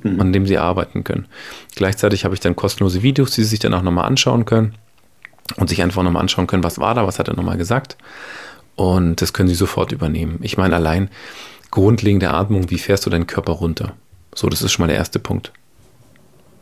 mhm. 0.03 0.19
an 0.21 0.33
dem 0.33 0.45
sie 0.45 0.57
arbeiten 0.57 1.03
können. 1.03 1.25
Gleichzeitig 1.75 2.25
habe 2.25 2.33
ich 2.33 2.39
dann 2.39 2.55
kostenlose 2.55 3.03
Videos, 3.03 3.31
die 3.31 3.43
sie 3.43 3.49
sich 3.49 3.59
dann 3.59 3.73
auch 3.73 3.81
nochmal 3.81 4.05
anschauen 4.05 4.45
können 4.45 4.75
und 5.55 5.69
sich 5.69 5.81
einfach 5.81 6.03
nochmal 6.03 6.21
anschauen 6.21 6.47
können, 6.47 6.63
was 6.63 6.79
war 6.79 6.95
da, 6.95 7.07
was 7.07 7.19
hat 7.19 7.27
er 7.27 7.35
nochmal 7.35 7.57
gesagt. 7.57 7.97
Und 8.75 9.21
das 9.21 9.33
können 9.33 9.49
sie 9.49 9.55
sofort 9.55 9.91
übernehmen. 9.91 10.39
Ich 10.41 10.57
meine, 10.57 10.75
allein 10.75 11.09
grundlegende 11.71 12.31
Atmung, 12.31 12.69
wie 12.69 12.77
fährst 12.77 13.05
du 13.05 13.09
deinen 13.09 13.27
Körper 13.27 13.53
runter? 13.53 13.93
So, 14.35 14.49
das 14.49 14.61
ist 14.61 14.71
schon 14.71 14.83
mal 14.83 14.87
der 14.87 14.97
erste 14.97 15.19
Punkt. 15.19 15.51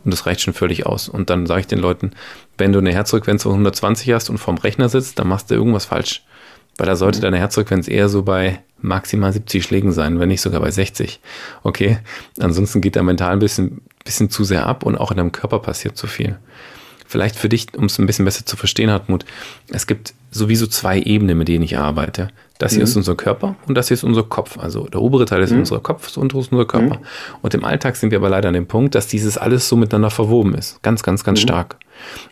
Und 0.06 0.12
das 0.12 0.26
reicht 0.26 0.42
schon 0.42 0.54
völlig 0.54 0.86
aus. 0.86 1.10
Und 1.10 1.30
dann 1.30 1.48
sage 1.48 1.62
ich 1.62 1.68
den 1.68 1.80
Leuten, 1.80 2.12
wenn 2.58 2.72
du 2.72 2.80
eine 2.80 2.94
Herzfrequenz 2.94 3.44
von 3.44 3.54
120 3.54 4.12
hast 4.14 4.30
und 4.30 4.38
vorm 4.38 4.58
Rechner 4.58 4.88
sitzt, 4.88 5.20
dann 5.20 5.28
machst 5.28 5.50
du 5.50 5.56
irgendwas 5.56 5.86
falsch. 5.86 6.24
Weil 6.78 6.88
da 6.88 6.96
sollte 6.96 7.20
mhm. 7.20 7.24
deine 7.24 7.38
Herzfrequenz 7.40 7.88
eher 7.88 8.10
so 8.10 8.24
bei 8.24 8.60
maximal 8.80 9.32
70 9.32 9.64
Schlägen 9.64 9.92
sein, 9.92 10.20
wenn 10.20 10.30
nicht 10.30 10.42
sogar 10.42 10.62
bei 10.62 10.72
60. 10.72 11.20
Okay, 11.64 12.00
ansonsten 12.40 12.82
geht 12.82 12.96
der 12.96 13.04
mental 13.04 13.34
ein 13.34 13.40
bisschen, 13.40 13.82
bisschen 14.04 14.30
zu 14.30 14.44
sehr 14.44 14.66
ab 14.66 14.84
und 14.84 14.98
auch 14.98 15.12
in 15.12 15.18
deinem 15.18 15.32
Körper 15.32 15.60
passiert 15.60 15.98
zu 15.98 16.08
viel. 16.08 16.38
vielleicht 17.08 17.36
für 17.36 17.50
dich, 17.50 17.68
um 17.78 17.86
es 17.86 18.00
ein 18.00 18.08
bisschen 18.08 18.26
besser 18.26 18.46
zu 18.46 18.58
verstehen, 18.58 18.90
Hartmut, 18.90 19.26
es 19.70 19.88
gibt 19.88 20.14
sowieso 20.32 20.68
zwei 20.68 21.00
Ebenen, 21.00 21.38
mit 21.38 21.48
denen 21.48 21.64
ich 21.64 21.78
arbeite. 21.78 22.30
Das 22.58 22.72
hier 22.72 22.80
mhm. 22.80 22.86
ist 22.86 22.96
unser 22.96 23.16
Körper 23.16 23.56
und 23.68 23.76
das 23.76 23.90
hier 23.90 23.96
ist 23.96 24.04
unser 24.04 24.24
Kopf. 24.24 24.58
Also 24.58 24.88
der 24.88 25.02
obere 25.02 25.26
Teil 25.26 25.42
ist 25.42 25.52
mhm. 25.52 25.60
unser 25.60 25.80
Kopf, 25.80 26.06
das 26.06 26.18
untere 26.18 26.42
ist 26.42 26.52
unser 26.52 26.66
Körper. 26.66 26.96
Mhm. 26.96 27.06
Und 27.42 27.54
im 27.54 27.64
Alltag 27.64 27.96
sind 27.96 28.12
wir 28.12 28.18
aber 28.18 28.30
leider 28.30 28.48
an 28.48 28.54
dem 28.54 28.68
Punkt, 28.68 28.96
dass 28.96 29.08
dieses 29.08 29.38
alles 29.38 29.68
so 29.68 29.76
miteinander 29.76 30.10
verwoben 30.10 30.56
ist. 30.56 30.82
Ganz, 30.82 31.04
ganz, 31.04 31.24
ganz 31.24 31.40
mhm. 31.40 31.44
stark. 31.44 31.78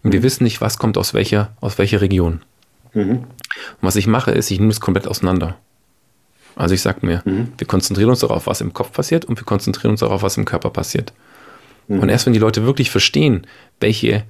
Und 0.02 0.12
wir 0.12 0.20
mhm. 0.20 0.24
wissen 0.24 0.44
nicht, 0.44 0.62
was 0.62 0.78
kommt 0.78 0.98
aus 0.98 1.14
welcher, 1.14 1.52
aus 1.62 1.78
welcher 1.78 2.02
Region. 2.02 2.42
Mhm. 2.94 3.12
Und 3.12 3.28
was 3.82 3.96
ich 3.96 4.08
mache, 4.08 4.32
ist, 4.32 4.52
ich 4.52 4.60
nehme 4.60 4.72
es 4.72 4.80
komplett 4.80 5.08
auseinander. 5.08 5.58
Also 6.56 6.76
ich 6.76 6.82
sage 6.82 7.06
mir, 7.06 7.24
wir 7.26 7.68
konzentrieren 7.68 8.12
uns 8.12 8.20
darauf, 8.20 8.46
was 8.46 8.62
im 8.62 8.74
Kopf 8.74 8.92
passiert 8.92 9.26
und 9.26 9.40
wir 9.40 9.46
konzentrieren 9.46 9.92
uns 9.92 10.02
darauf, 10.02 10.22
was 10.22 10.38
im 10.38 10.46
Körper 10.46 10.70
passiert. 10.70 11.14
Und 11.88 12.10
erst 12.10 12.26
wenn 12.26 12.34
die 12.34 12.40
Leute 12.40 12.66
wirklich 12.66 12.92
verstehen, 12.92 13.48
welche 13.80 14.24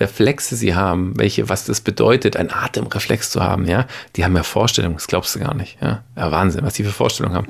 Reflexe 0.00 0.56
sie 0.56 0.74
haben, 0.74 1.12
welche, 1.16 1.48
was 1.48 1.64
das 1.64 1.80
bedeutet, 1.80 2.36
ein 2.36 2.50
Atemreflex 2.50 3.30
zu 3.30 3.42
haben, 3.42 3.66
ja, 3.66 3.86
die 4.16 4.24
haben 4.24 4.34
ja 4.34 4.42
Vorstellungen, 4.42 4.96
das 4.96 5.06
glaubst 5.06 5.34
du 5.34 5.40
gar 5.40 5.54
nicht, 5.54 5.78
ja. 5.80 6.02
ja 6.16 6.30
Wahnsinn, 6.30 6.64
was 6.64 6.74
die 6.74 6.84
für 6.84 6.90
Vorstellungen 6.90 7.36
haben. 7.36 7.48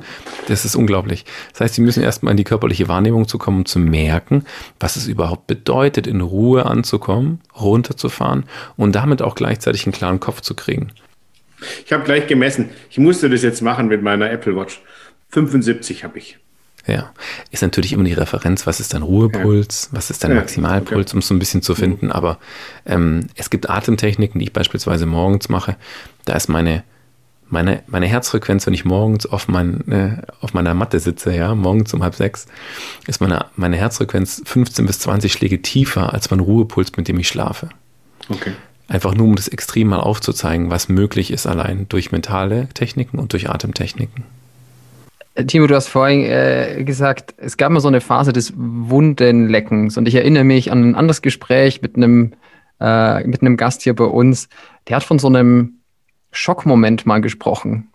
Das 0.48 0.64
ist 0.64 0.74
unglaublich. 0.74 1.24
Das 1.52 1.60
heißt, 1.60 1.74
sie 1.76 1.82
müssen 1.82 2.02
erstmal 2.02 2.32
in 2.32 2.36
die 2.36 2.44
körperliche 2.44 2.88
Wahrnehmung 2.88 3.28
zu 3.28 3.38
kommen, 3.38 3.58
um 3.58 3.66
zu 3.66 3.78
merken, 3.78 4.44
was 4.80 4.96
es 4.96 5.06
überhaupt 5.06 5.46
bedeutet, 5.46 6.06
in 6.06 6.20
Ruhe 6.20 6.66
anzukommen, 6.66 7.40
runterzufahren 7.58 8.44
und 8.76 8.94
damit 8.94 9.22
auch 9.22 9.34
gleichzeitig 9.34 9.86
einen 9.86 9.92
klaren 9.92 10.20
Kopf 10.20 10.40
zu 10.40 10.54
kriegen. 10.54 10.92
Ich 11.84 11.92
habe 11.92 12.04
gleich 12.04 12.26
gemessen. 12.26 12.70
Ich 12.90 12.98
musste 12.98 13.28
das 13.28 13.42
jetzt 13.42 13.60
machen 13.60 13.88
mit 13.88 14.02
meiner 14.02 14.30
Apple 14.30 14.56
Watch. 14.56 14.80
75 15.30 16.04
habe 16.04 16.18
ich. 16.18 16.38
Ja, 16.86 17.12
ist 17.50 17.62
natürlich 17.62 17.92
immer 17.92 18.04
die 18.04 18.14
Referenz, 18.14 18.66
was 18.66 18.80
ist 18.80 18.94
dein 18.94 19.02
Ruhepuls, 19.02 19.90
ja. 19.90 19.98
was 19.98 20.10
ist 20.10 20.24
dein 20.24 20.34
Maximalpuls, 20.34 21.08
okay. 21.08 21.12
um 21.14 21.18
es 21.18 21.28
so 21.28 21.34
ein 21.34 21.38
bisschen 21.38 21.62
zu 21.62 21.74
finden. 21.74 22.06
Mhm. 22.06 22.12
Aber 22.12 22.38
ähm, 22.86 23.26
es 23.36 23.50
gibt 23.50 23.68
Atemtechniken, 23.68 24.38
die 24.38 24.46
ich 24.46 24.52
beispielsweise 24.52 25.06
morgens 25.06 25.48
mache. 25.48 25.76
Da 26.24 26.34
ist 26.34 26.48
meine, 26.48 26.82
meine, 27.48 27.82
meine 27.86 28.06
Herzfrequenz, 28.06 28.66
wenn 28.66 28.74
ich 28.74 28.84
morgens 28.84 29.26
auf, 29.26 29.48
mein, 29.48 29.86
äh, 29.90 30.22
auf 30.40 30.54
meiner 30.54 30.74
Matte 30.74 31.00
sitze, 31.00 31.34
ja, 31.34 31.54
morgens 31.54 31.92
um 31.92 32.02
halb 32.02 32.14
sechs, 32.14 32.46
ist 33.06 33.20
meine, 33.20 33.46
meine 33.56 33.76
Herzfrequenz 33.76 34.42
15 34.44 34.86
bis 34.86 35.00
20 35.00 35.32
Schläge 35.32 35.60
tiefer 35.60 36.12
als 36.12 36.30
mein 36.30 36.40
Ruhepuls, 36.40 36.96
mit 36.96 37.08
dem 37.08 37.18
ich 37.18 37.28
schlafe. 37.28 37.68
Okay. 38.28 38.52
Einfach 38.88 39.14
nur, 39.14 39.26
um 39.26 39.36
das 39.36 39.48
extrem 39.48 39.88
mal 39.88 40.00
aufzuzeigen, 40.00 40.70
was 40.70 40.88
möglich 40.88 41.30
ist 41.30 41.46
allein 41.46 41.88
durch 41.88 42.10
mentale 42.10 42.68
Techniken 42.74 43.18
und 43.18 43.32
durch 43.32 43.48
Atemtechniken. 43.48 44.24
Timo, 45.46 45.66
du 45.66 45.74
hast 45.74 45.88
vorhin 45.88 46.22
äh, 46.22 46.82
gesagt, 46.84 47.34
es 47.36 47.56
gab 47.56 47.72
mal 47.72 47.80
so 47.80 47.88
eine 47.88 48.00
Phase 48.00 48.32
des 48.32 48.52
Wundenleckens 48.56 49.96
und 49.96 50.08
ich 50.08 50.14
erinnere 50.14 50.44
mich 50.44 50.72
an 50.72 50.90
ein 50.90 50.94
anderes 50.94 51.22
Gespräch 51.22 51.82
mit 51.82 51.96
einem, 51.96 52.32
äh, 52.80 53.24
mit 53.26 53.42
einem 53.42 53.56
Gast 53.56 53.82
hier 53.82 53.94
bei 53.94 54.04
uns, 54.04 54.48
der 54.88 54.96
hat 54.96 55.04
von 55.04 55.18
so 55.18 55.28
einem 55.28 55.80
Schockmoment 56.32 57.06
mal 57.06 57.20
gesprochen. 57.20 57.88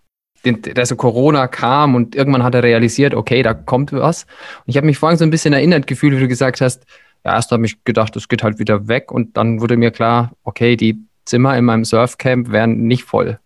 Den, 0.44 0.62
der 0.62 0.86
so 0.86 0.96
Corona 0.96 1.48
kam 1.48 1.96
und 1.96 2.16
irgendwann 2.16 2.44
hat 2.44 2.54
er 2.54 2.62
realisiert, 2.62 3.16
okay, 3.16 3.42
da 3.42 3.54
kommt 3.54 3.92
was. 3.92 4.24
Und 4.24 4.68
ich 4.68 4.78
habe 4.78 4.86
mich 4.86 5.00
vorhin 5.00 5.18
so 5.18 5.24
ein 5.24 5.32
bisschen 5.32 5.54
erinnert 5.54 5.88
gefühlt, 5.88 6.16
wie 6.16 6.20
du 6.20 6.28
gesagt 6.28 6.62
hast, 6.62 6.86
ja, 7.24 7.34
erst 7.34 7.52
habe 7.52 7.66
ich 7.66 7.84
gedacht, 7.84 8.16
es 8.16 8.28
geht 8.28 8.44
halt 8.44 8.60
wieder 8.60 8.88
weg 8.88 9.12
und 9.12 9.36
dann 9.38 9.60
wurde 9.60 9.78
mir 9.78 9.90
klar, 9.90 10.34
okay, 10.44 10.76
die 10.76 11.00
Zimmer 11.26 11.58
in 11.58 11.66
meinem 11.66 11.84
Surfcamp 11.84 12.52
wären 12.52 12.84
nicht 12.86 13.04
voll. 13.04 13.40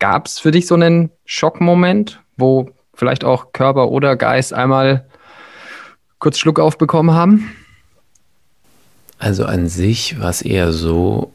Gab 0.00 0.26
es 0.26 0.40
für 0.40 0.50
dich 0.50 0.66
so 0.66 0.74
einen 0.74 1.10
Schockmoment, 1.24 2.20
wo 2.36 2.70
vielleicht 2.96 3.24
auch 3.24 3.52
Körper 3.52 3.88
oder 3.88 4.16
Geist 4.16 4.52
einmal 4.52 5.04
kurz 6.18 6.38
Schluck 6.38 6.58
aufbekommen 6.58 7.14
haben? 7.14 7.52
Also 9.18 9.44
an 9.44 9.68
sich 9.68 10.18
war 10.18 10.30
es 10.30 10.42
eher 10.42 10.72
so, 10.72 11.30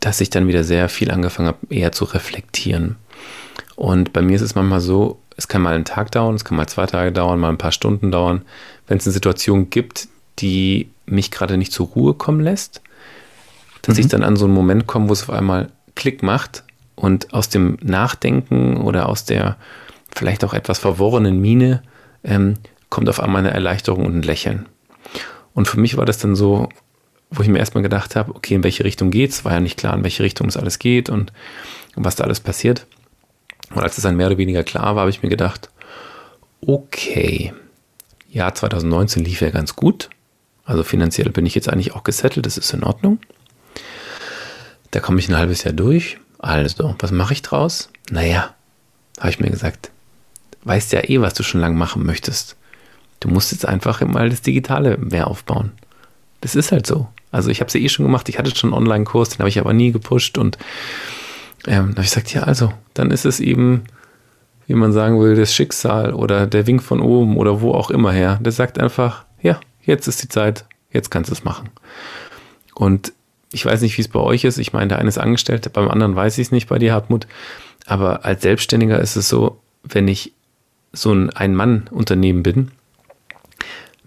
dass 0.00 0.20
ich 0.20 0.30
dann 0.30 0.48
wieder 0.48 0.64
sehr 0.64 0.88
viel 0.88 1.10
angefangen 1.10 1.48
habe, 1.48 1.58
eher 1.70 1.92
zu 1.92 2.04
reflektieren. 2.04 2.96
Und 3.76 4.12
bei 4.12 4.22
mir 4.22 4.36
ist 4.36 4.42
es 4.42 4.54
manchmal 4.54 4.80
so, 4.80 5.18
es 5.36 5.48
kann 5.48 5.62
mal 5.62 5.74
einen 5.74 5.84
Tag 5.84 6.12
dauern, 6.12 6.34
es 6.34 6.44
kann 6.44 6.56
mal 6.56 6.66
zwei 6.66 6.86
Tage 6.86 7.12
dauern, 7.12 7.40
mal 7.40 7.48
ein 7.48 7.58
paar 7.58 7.72
Stunden 7.72 8.10
dauern. 8.10 8.42
Wenn 8.86 8.98
es 8.98 9.06
eine 9.06 9.12
Situation 9.12 9.70
gibt, 9.70 10.08
die 10.38 10.90
mich 11.06 11.30
gerade 11.30 11.56
nicht 11.56 11.72
zur 11.72 11.88
Ruhe 11.88 12.14
kommen 12.14 12.40
lässt, 12.40 12.82
dass 13.82 13.96
mhm. 13.96 14.00
ich 14.00 14.08
dann 14.08 14.22
an 14.22 14.36
so 14.36 14.44
einen 14.44 14.54
Moment 14.54 14.86
komme, 14.86 15.08
wo 15.08 15.12
es 15.12 15.22
auf 15.22 15.30
einmal 15.30 15.70
Klick 15.94 16.22
macht 16.22 16.64
und 16.94 17.32
aus 17.32 17.48
dem 17.48 17.78
Nachdenken 17.82 18.76
oder 18.76 19.08
aus 19.08 19.24
der 19.24 19.56
vielleicht 20.14 20.44
auch 20.44 20.54
etwas 20.54 20.78
verworrenen 20.78 21.40
Miene 21.40 21.82
ähm, 22.22 22.54
kommt 22.90 23.08
auf 23.08 23.20
einmal 23.20 23.40
eine 23.40 23.52
Erleichterung 23.52 24.06
und 24.06 24.16
ein 24.16 24.22
Lächeln. 24.22 24.66
Und 25.52 25.68
für 25.68 25.78
mich 25.78 25.96
war 25.96 26.06
das 26.06 26.18
dann 26.18 26.36
so, 26.36 26.68
wo 27.30 27.42
ich 27.42 27.48
mir 27.48 27.58
erstmal 27.58 27.82
gedacht 27.82 28.16
habe, 28.16 28.34
okay, 28.34 28.54
in 28.54 28.64
welche 28.64 28.84
Richtung 28.84 29.10
geht's? 29.10 29.44
War 29.44 29.52
ja 29.52 29.60
nicht 29.60 29.78
klar, 29.78 29.94
in 29.94 30.04
welche 30.04 30.22
Richtung 30.22 30.48
es 30.48 30.56
alles 30.56 30.78
geht 30.78 31.10
und, 31.10 31.32
was 31.96 32.16
da 32.16 32.24
alles 32.24 32.40
passiert. 32.40 32.86
Und 33.74 33.82
als 33.82 33.96
es 33.96 34.02
dann 34.02 34.16
mehr 34.16 34.28
oder 34.28 34.38
weniger 34.38 34.62
klar 34.62 34.94
war, 34.94 35.02
habe 35.02 35.10
ich 35.10 35.22
mir 35.22 35.28
gedacht, 35.28 35.70
okay, 36.66 37.52
Jahr 38.30 38.54
2019 38.54 39.24
lief 39.24 39.40
ja 39.40 39.50
ganz 39.50 39.76
gut. 39.76 40.10
Also 40.64 40.82
finanziell 40.82 41.30
bin 41.30 41.46
ich 41.46 41.54
jetzt 41.54 41.68
eigentlich 41.68 41.94
auch 41.94 42.04
gesettelt, 42.04 42.46
das 42.46 42.56
ist 42.56 42.72
in 42.72 42.84
Ordnung. 42.84 43.18
Da 44.90 45.00
komme 45.00 45.18
ich 45.18 45.28
ein 45.28 45.36
halbes 45.36 45.64
Jahr 45.64 45.74
durch. 45.74 46.18
Also, 46.38 46.94
was 46.98 47.10
mache 47.10 47.32
ich 47.32 47.42
draus? 47.42 47.90
Naja, 48.10 48.54
habe 49.18 49.30
ich 49.30 49.40
mir 49.40 49.50
gesagt, 49.50 49.90
weißt 50.64 50.92
ja 50.92 51.08
eh, 51.08 51.20
was 51.20 51.34
du 51.34 51.42
schon 51.42 51.60
lange 51.60 51.76
machen 51.76 52.04
möchtest. 52.04 52.56
Du 53.20 53.28
musst 53.28 53.52
jetzt 53.52 53.66
einfach 53.66 54.00
mal 54.02 54.28
das 54.28 54.42
Digitale 54.42 54.98
mehr 54.98 55.28
aufbauen. 55.28 55.72
Das 56.40 56.54
ist 56.54 56.72
halt 56.72 56.86
so. 56.86 57.08
Also 57.30 57.50
ich 57.50 57.60
habe 57.60 57.68
es 57.68 57.74
ja 57.74 57.80
eh 57.80 57.88
schon 57.88 58.04
gemacht, 58.04 58.28
ich 58.28 58.38
hatte 58.38 58.54
schon 58.54 58.72
einen 58.72 58.82
Online-Kurs, 58.82 59.30
den 59.30 59.38
habe 59.40 59.48
ich 59.48 59.58
aber 59.58 59.72
nie 59.72 59.92
gepusht 59.92 60.38
und 60.38 60.58
ähm, 61.66 61.90
da 61.90 61.96
habe 61.96 62.02
ich 62.02 62.10
gesagt, 62.10 62.32
ja, 62.34 62.42
also, 62.42 62.72
dann 62.92 63.10
ist 63.10 63.24
es 63.24 63.40
eben, 63.40 63.84
wie 64.66 64.74
man 64.74 64.92
sagen 64.92 65.20
will, 65.20 65.34
das 65.34 65.54
Schicksal 65.54 66.12
oder 66.12 66.46
der 66.46 66.66
Wink 66.66 66.82
von 66.82 67.00
oben 67.00 67.36
oder 67.36 67.60
wo 67.60 67.72
auch 67.72 67.90
immer 67.90 68.12
her. 68.12 68.38
Der 68.42 68.52
sagt 68.52 68.78
einfach, 68.78 69.24
ja, 69.40 69.58
jetzt 69.82 70.06
ist 70.06 70.22
die 70.22 70.28
Zeit, 70.28 70.66
jetzt 70.90 71.10
kannst 71.10 71.30
du 71.30 71.34
es 71.34 71.44
machen. 71.44 71.70
Und 72.74 73.12
ich 73.52 73.64
weiß 73.64 73.80
nicht, 73.80 73.96
wie 73.96 74.02
es 74.02 74.08
bei 74.08 74.20
euch 74.20 74.44
ist. 74.44 74.58
Ich 74.58 74.72
meine, 74.72 74.88
der 74.88 74.98
eine 74.98 75.08
ist 75.08 75.18
angestellt, 75.18 75.72
beim 75.72 75.88
anderen 75.88 76.16
weiß 76.16 76.38
ich 76.38 76.48
es 76.48 76.52
nicht 76.52 76.68
bei 76.68 76.78
dir, 76.78 76.92
Hartmut. 76.92 77.26
Aber 77.86 78.24
als 78.24 78.42
Selbstständiger 78.42 78.98
ist 79.00 79.16
es 79.16 79.28
so, 79.28 79.60
wenn 79.82 80.08
ich 80.08 80.32
so 80.94 81.12
ein 81.12 81.30
Ein-Mann-Unternehmen 81.30 82.42
bin, 82.42 82.70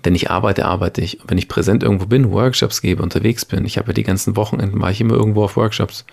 wenn 0.03 0.15
ich 0.15 0.31
arbeite, 0.31 0.65
arbeite 0.65 1.01
ich. 1.01 1.19
Wenn 1.27 1.37
ich 1.37 1.49
präsent 1.49 1.83
irgendwo 1.83 2.05
bin, 2.05 2.31
Workshops 2.31 2.81
gebe, 2.81 3.03
unterwegs 3.03 3.43
bin, 3.43 3.65
ich 3.65 3.77
habe 3.77 3.89
ja 3.89 3.93
die 3.93 4.03
ganzen 4.03 4.35
Wochenenden, 4.35 4.81
war 4.81 4.89
ich 4.89 5.01
immer 5.01 5.15
irgendwo 5.15 5.43
auf 5.43 5.57
Workshops, 5.57 6.05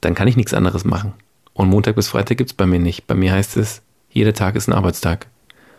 dann 0.00 0.14
kann 0.14 0.28
ich 0.28 0.36
nichts 0.36 0.54
anderes 0.54 0.84
machen. 0.84 1.12
Und 1.52 1.68
Montag 1.68 1.96
bis 1.96 2.08
Freitag 2.08 2.38
gibt 2.38 2.50
es 2.50 2.56
bei 2.56 2.66
mir 2.66 2.78
nicht. 2.78 3.06
Bei 3.06 3.14
mir 3.14 3.32
heißt 3.32 3.56
es, 3.58 3.82
jeder 4.10 4.32
Tag 4.32 4.56
ist 4.56 4.68
ein 4.68 4.72
Arbeitstag. 4.72 5.26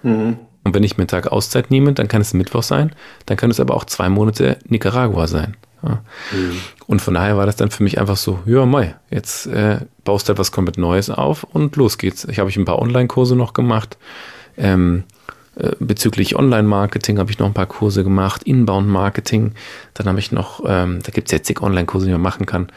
Mhm. 0.04 0.38
Und 0.64 0.76
wenn 0.76 0.84
ich 0.84 0.98
mir 0.98 1.04
einen 1.04 1.08
Tag 1.08 1.32
Auszeit 1.32 1.72
nehme, 1.72 1.94
dann 1.94 2.08
kann 2.08 2.22
es 2.22 2.34
Mittwoch 2.34 2.64
sein, 2.64 2.92
dann 3.26 3.38
kann 3.38 3.50
es 3.50 3.60
aber 3.60 3.76
auch 3.76 3.86
zwei 3.86 4.10
Monate 4.10 4.58
Nicaragua 4.68 5.28
sein. 5.28 5.56
Ja. 5.84 6.02
Mhm. 6.32 6.58
Und 6.88 7.02
von 7.02 7.14
daher 7.14 7.38
war 7.38 7.46
das 7.46 7.56
dann 7.56 7.72
für 7.72 7.84
mich 7.84 8.00
einfach 8.00 8.18
so, 8.18 8.40
ja, 8.46 8.66
Mai, 8.66 8.96
jetzt 9.10 9.48
äh, 9.48 9.80
baust 10.04 10.28
du 10.28 10.34
etwas 10.34 10.52
komplett 10.52 10.78
Neues 10.78 11.10
auf 11.10 11.44
und 11.44 11.76
los 11.76 11.98
geht's. 11.98 12.26
Ich 12.26 12.40
habe 12.40 12.50
ich 12.50 12.58
ein 12.58 12.66
paar 12.66 12.80
Online-Kurse 12.80 13.36
noch 13.36 13.54
gemacht. 13.54 13.98
Ähm, 14.58 15.04
äh, 15.58 15.72
bezüglich 15.80 16.36
Online-Marketing 16.36 17.18
habe 17.18 17.32
ich 17.32 17.40
noch 17.40 17.48
ein 17.48 17.54
paar 17.54 17.66
Kurse 17.66 18.04
gemacht, 18.04 18.44
Inbound-Marketing. 18.44 19.54
Dann 19.96 20.08
habe 20.08 20.20
ich 20.20 20.32
noch, 20.32 20.64
ähm, 20.68 21.00
da 21.04 21.12
gibt 21.12 21.28
es 21.28 21.32
jetzt 21.32 21.48
zig 21.48 21.62
Online-Kurse, 21.62 22.06
die 22.06 22.12
man 22.12 22.22
machen 22.22 22.46
kann. 22.46 22.68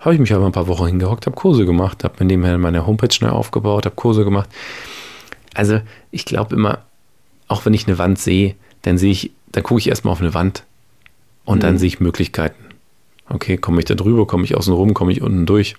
Habe 0.00 0.14
ich 0.14 0.20
mich 0.20 0.34
aber 0.34 0.46
ein 0.46 0.52
paar 0.52 0.68
Wochen 0.68 0.86
hingehockt, 0.86 1.26
habe 1.26 1.36
Kurse 1.36 1.64
gemacht, 1.64 2.04
habe 2.04 2.14
mir 2.20 2.26
nebenher 2.26 2.58
meine 2.58 2.86
Homepage 2.86 3.16
neu 3.20 3.30
aufgebaut, 3.30 3.86
habe 3.86 3.96
Kurse 3.96 4.24
gemacht. 4.24 4.50
Also 5.54 5.80
ich 6.10 6.26
glaube 6.26 6.54
immer, 6.54 6.80
auch 7.48 7.64
wenn 7.64 7.72
ich 7.72 7.86
eine 7.86 7.98
Wand 7.98 8.18
sehe, 8.18 8.54
dann 8.82 8.98
sehe 8.98 9.12
ich, 9.12 9.32
dann 9.52 9.62
gucke 9.62 9.80
ich 9.80 9.88
erstmal 9.88 10.12
auf 10.12 10.20
eine 10.20 10.34
Wand 10.34 10.64
und 11.46 11.58
mhm. 11.58 11.60
dann 11.60 11.78
sehe 11.78 11.88
ich 11.88 12.00
Möglichkeiten. 12.00 12.62
Okay, 13.28 13.56
komme 13.56 13.78
ich 13.78 13.86
da 13.86 13.94
drüber, 13.94 14.26
komme 14.26 14.44
ich 14.44 14.54
außen 14.54 14.74
rum, 14.74 14.92
komme 14.92 15.12
ich 15.12 15.22
unten 15.22 15.46
durch. 15.46 15.76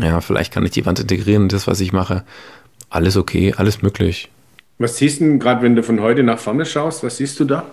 Ja, 0.00 0.20
vielleicht 0.20 0.52
kann 0.52 0.64
ich 0.64 0.70
die 0.70 0.86
Wand 0.86 1.00
integrieren 1.00 1.44
in 1.44 1.48
das, 1.48 1.66
was 1.66 1.80
ich 1.80 1.92
mache. 1.92 2.24
Alles 2.88 3.16
okay, 3.16 3.52
alles 3.56 3.82
möglich. 3.82 4.30
Was 4.78 4.96
siehst 4.96 5.20
du 5.20 5.38
gerade, 5.38 5.62
wenn 5.62 5.76
du 5.76 5.82
von 5.82 6.00
heute 6.00 6.22
nach 6.22 6.38
vorne 6.38 6.64
schaust? 6.64 7.02
Was 7.02 7.18
siehst 7.18 7.38
du 7.40 7.44
da? 7.44 7.66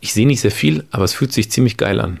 Ich 0.00 0.12
sehe 0.12 0.26
nicht 0.26 0.40
sehr 0.40 0.50
viel, 0.50 0.84
aber 0.90 1.04
es 1.04 1.12
fühlt 1.12 1.32
sich 1.32 1.50
ziemlich 1.50 1.76
geil 1.76 2.00
an. 2.00 2.20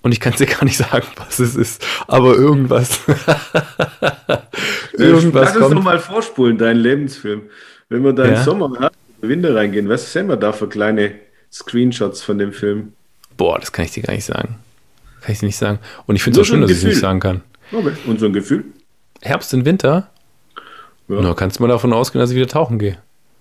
Und 0.00 0.12
ich 0.12 0.20
kann 0.20 0.32
dir 0.34 0.46
gar 0.46 0.64
nicht 0.64 0.78
sagen, 0.78 1.06
was 1.16 1.38
es 1.40 1.56
ist, 1.56 1.84
aber 2.06 2.34
irgendwas. 2.36 3.00
irgendwas 4.92 5.54
Lass 5.54 5.56
uns 5.56 5.74
doch 5.74 5.82
mal 5.82 5.98
vorspulen, 5.98 6.56
deinen 6.56 6.80
Lebensfilm. 6.80 7.42
Wenn 7.88 8.02
wir 8.02 8.12
da 8.12 8.24
ja? 8.24 8.38
im 8.38 8.44
Sommer 8.44 8.66
in 8.66 8.88
den 9.20 9.28
Winter 9.28 9.54
reingehen, 9.54 9.88
was 9.88 10.12
sehen 10.12 10.28
wir 10.28 10.36
da 10.36 10.52
für 10.52 10.68
kleine 10.68 11.25
Screenshots 11.56 12.22
von 12.22 12.38
dem 12.38 12.52
Film? 12.52 12.92
Boah, 13.36 13.58
das 13.58 13.72
kann 13.72 13.84
ich 13.84 13.92
dir 13.92 14.02
gar 14.02 14.14
nicht 14.14 14.24
sagen. 14.24 14.56
Kann 15.22 15.32
ich 15.32 15.40
dir 15.40 15.46
nicht 15.46 15.56
sagen. 15.56 15.78
Und 16.06 16.16
ich 16.16 16.22
finde 16.22 16.40
es 16.40 16.46
auch 16.46 16.50
schön, 16.50 16.60
dass 16.60 16.70
ich 16.70 16.78
es 16.78 16.84
nicht 16.84 17.00
sagen 17.00 17.20
kann. 17.20 17.42
Okay. 17.72 17.92
Und 18.06 18.20
so 18.20 18.26
ein 18.26 18.32
Gefühl? 18.32 18.64
Herbst 19.22 19.52
und 19.54 19.64
Winter? 19.64 20.10
Ja. 21.08 21.20
Na, 21.20 21.34
kannst 21.34 21.58
du 21.58 21.62
mal 21.62 21.68
davon 21.68 21.92
ausgehen, 21.92 22.20
dass 22.20 22.30
ich 22.30 22.36
wieder 22.36 22.48
tauchen 22.48 22.78
gehe. 22.78 22.98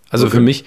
Also 0.10 0.28
okay. 0.28 0.38
für 0.38 0.42
mich, 0.42 0.64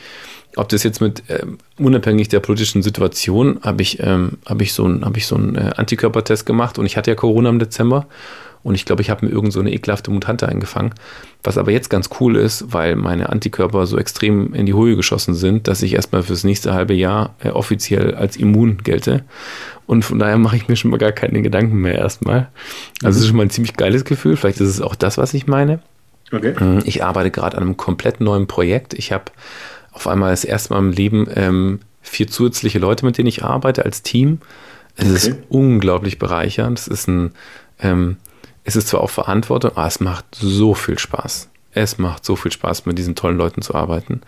ob 0.57 0.69
das 0.69 0.83
jetzt 0.83 1.01
mit, 1.01 1.29
äh, 1.31 1.47
unabhängig 1.79 2.29
der 2.29 2.41
politischen 2.41 2.83
Situation, 2.83 3.61
habe 3.63 3.83
ich, 3.83 4.01
ähm, 4.01 4.39
hab 4.45 4.61
ich 4.61 4.73
so 4.73 4.85
einen 4.85 5.05
hab 5.05 5.19
so 5.19 5.37
äh, 5.37 5.71
Antikörpertest 5.77 6.45
gemacht 6.45 6.79
und 6.79 6.87
ich 6.87 6.97
hatte 6.97 7.11
ja 7.11 7.15
Corona 7.15 7.49
im 7.49 7.59
Dezember 7.59 8.07
und 8.63 8.75
ich 8.75 8.85
glaube, 8.85 9.03
ich 9.03 9.11
habe 9.11 9.27
mir 9.27 9.33
irgend 9.33 9.53
so 9.53 9.61
eine 9.61 9.73
ekelhafte 9.73 10.11
Mutante 10.11 10.49
eingefangen. 10.49 10.93
Was 11.43 11.57
aber 11.57 11.71
jetzt 11.71 11.89
ganz 11.89 12.11
cool 12.21 12.37
ist, 12.37 12.73
weil 12.73 12.97
meine 12.97 13.29
Antikörper 13.29 13.87
so 13.87 13.97
extrem 13.97 14.55
in 14.55 14.67
die 14.67 14.75
Höhe 14.75 14.97
geschossen 14.97 15.35
sind, 15.35 15.69
dass 15.69 15.83
ich 15.83 15.95
erstmal 15.95 16.23
fürs 16.23 16.45
nächste 16.45 16.75
halbe 16.75 16.95
Jahr 16.95 17.35
äh, 17.41 17.51
offiziell 17.51 18.15
als 18.15 18.37
immun 18.37 18.79
gelte. 18.83 19.25
Und 19.87 20.05
von 20.05 20.19
daher 20.19 20.37
mache 20.37 20.57
ich 20.57 20.69
mir 20.69 20.77
schon 20.77 20.91
mal 20.91 20.99
gar 20.99 21.13
keine 21.13 21.41
Gedanken 21.41 21.77
mehr 21.77 21.95
erstmal. 21.95 22.49
Also 23.03 23.17
es 23.17 23.23
ist 23.23 23.29
schon 23.29 23.37
mal 23.37 23.45
ein 23.45 23.51
ziemlich 23.51 23.77
geiles 23.77 24.05
Gefühl. 24.05 24.37
Vielleicht 24.37 24.61
ist 24.61 24.69
es 24.69 24.81
auch 24.81 24.95
das, 24.95 25.17
was 25.17 25.33
ich 25.33 25.47
meine. 25.47 25.81
Okay. 26.33 26.53
Mm, 26.53 26.83
ich 26.85 27.05
arbeite 27.05 27.31
gerade 27.31 27.57
an 27.57 27.63
einem 27.63 27.77
komplett 27.77 28.21
neuen 28.21 28.47
Projekt. 28.47 28.95
Ich 28.95 29.13
habe 29.13 29.27
auf 29.93 30.07
einmal 30.07 30.31
das 30.31 30.45
erste 30.45 30.75
Mal 30.75 30.81
im 30.81 30.93
Leben 30.93 31.27
ähm, 31.35 31.81
vier 32.03 32.27
zusätzliche 32.27 32.79
Leute, 32.79 33.07
mit 33.07 33.17
denen 33.17 33.29
ich 33.29 33.45
arbeite 33.45 33.85
als 33.85 34.03
Team. 34.03 34.41
Es 34.97 35.07
okay. 35.07 35.17
ist 35.17 35.33
unglaublich 35.49 36.19
bereichernd. 36.19 36.79
Es 36.79 36.89
ist 36.89 37.09
ein 37.09 37.31
ähm, 37.81 38.17
es 38.69 38.77
ist 38.77 38.89
zwar 38.89 39.01
auch 39.01 39.09
Verantwortung, 39.09 39.71
aber 39.71 39.87
es 39.87 39.99
macht 39.99 40.27
so 40.35 40.75
viel 40.75 40.99
Spaß. 40.99 41.49
Es 41.73 41.97
macht 41.97 42.27
so 42.27 42.37
viel 42.37 42.53
Spaß, 42.53 42.85
mit 42.85 42.99
diesen 42.99 43.15
tollen 43.15 43.39
Leuten 43.39 43.63
zu 43.63 43.75
arbeiten. 43.75 44.21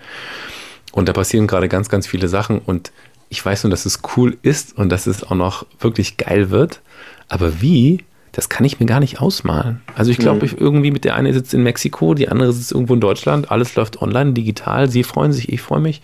Und 0.93 1.11
da 1.11 1.13
passieren 1.13 1.47
gerade 1.47 1.69
ganz, 1.69 1.91
ganz 1.91 2.07
viele 2.07 2.27
Sachen. 2.27 2.59
Und 2.59 2.91
ich 3.29 3.45
weiß 3.45 3.65
nur, 3.65 3.71
dass 3.71 3.85
es 3.85 4.01
cool 4.17 4.39
ist 4.41 4.79
und 4.79 4.89
dass 4.89 5.07
es 5.07 5.25
auch 5.25 5.35
noch 5.35 5.67
wirklich 5.79 6.17
geil 6.17 6.49
wird. 6.49 6.81
Aber 7.29 7.61
wie, 7.61 8.03
das 8.33 8.49
kann 8.49 8.65
ich 8.65 8.81
mir 8.81 8.87
gar 8.87 9.01
nicht 9.01 9.21
ausmalen. 9.21 9.83
Also 9.95 10.11
ich 10.11 10.17
glaube, 10.17 10.47
mhm. 10.47 10.57
irgendwie 10.57 10.91
mit 10.91 11.05
der 11.05 11.17
eine 11.17 11.35
sitzt 11.35 11.53
in 11.53 11.63
Mexiko, 11.63 12.15
die 12.15 12.31
andere 12.31 12.55
sitzt 12.55 12.73
irgendwo 12.73 12.95
in 12.95 13.01
Deutschland, 13.01 13.51
alles 13.51 13.75
läuft 13.75 14.01
online, 14.01 14.33
digital. 14.33 14.89
Sie 14.89 15.05
freuen 15.05 15.35
sich, 15.35 15.53
ich 15.53 15.61
freue 15.61 15.81
mich. 15.81 16.01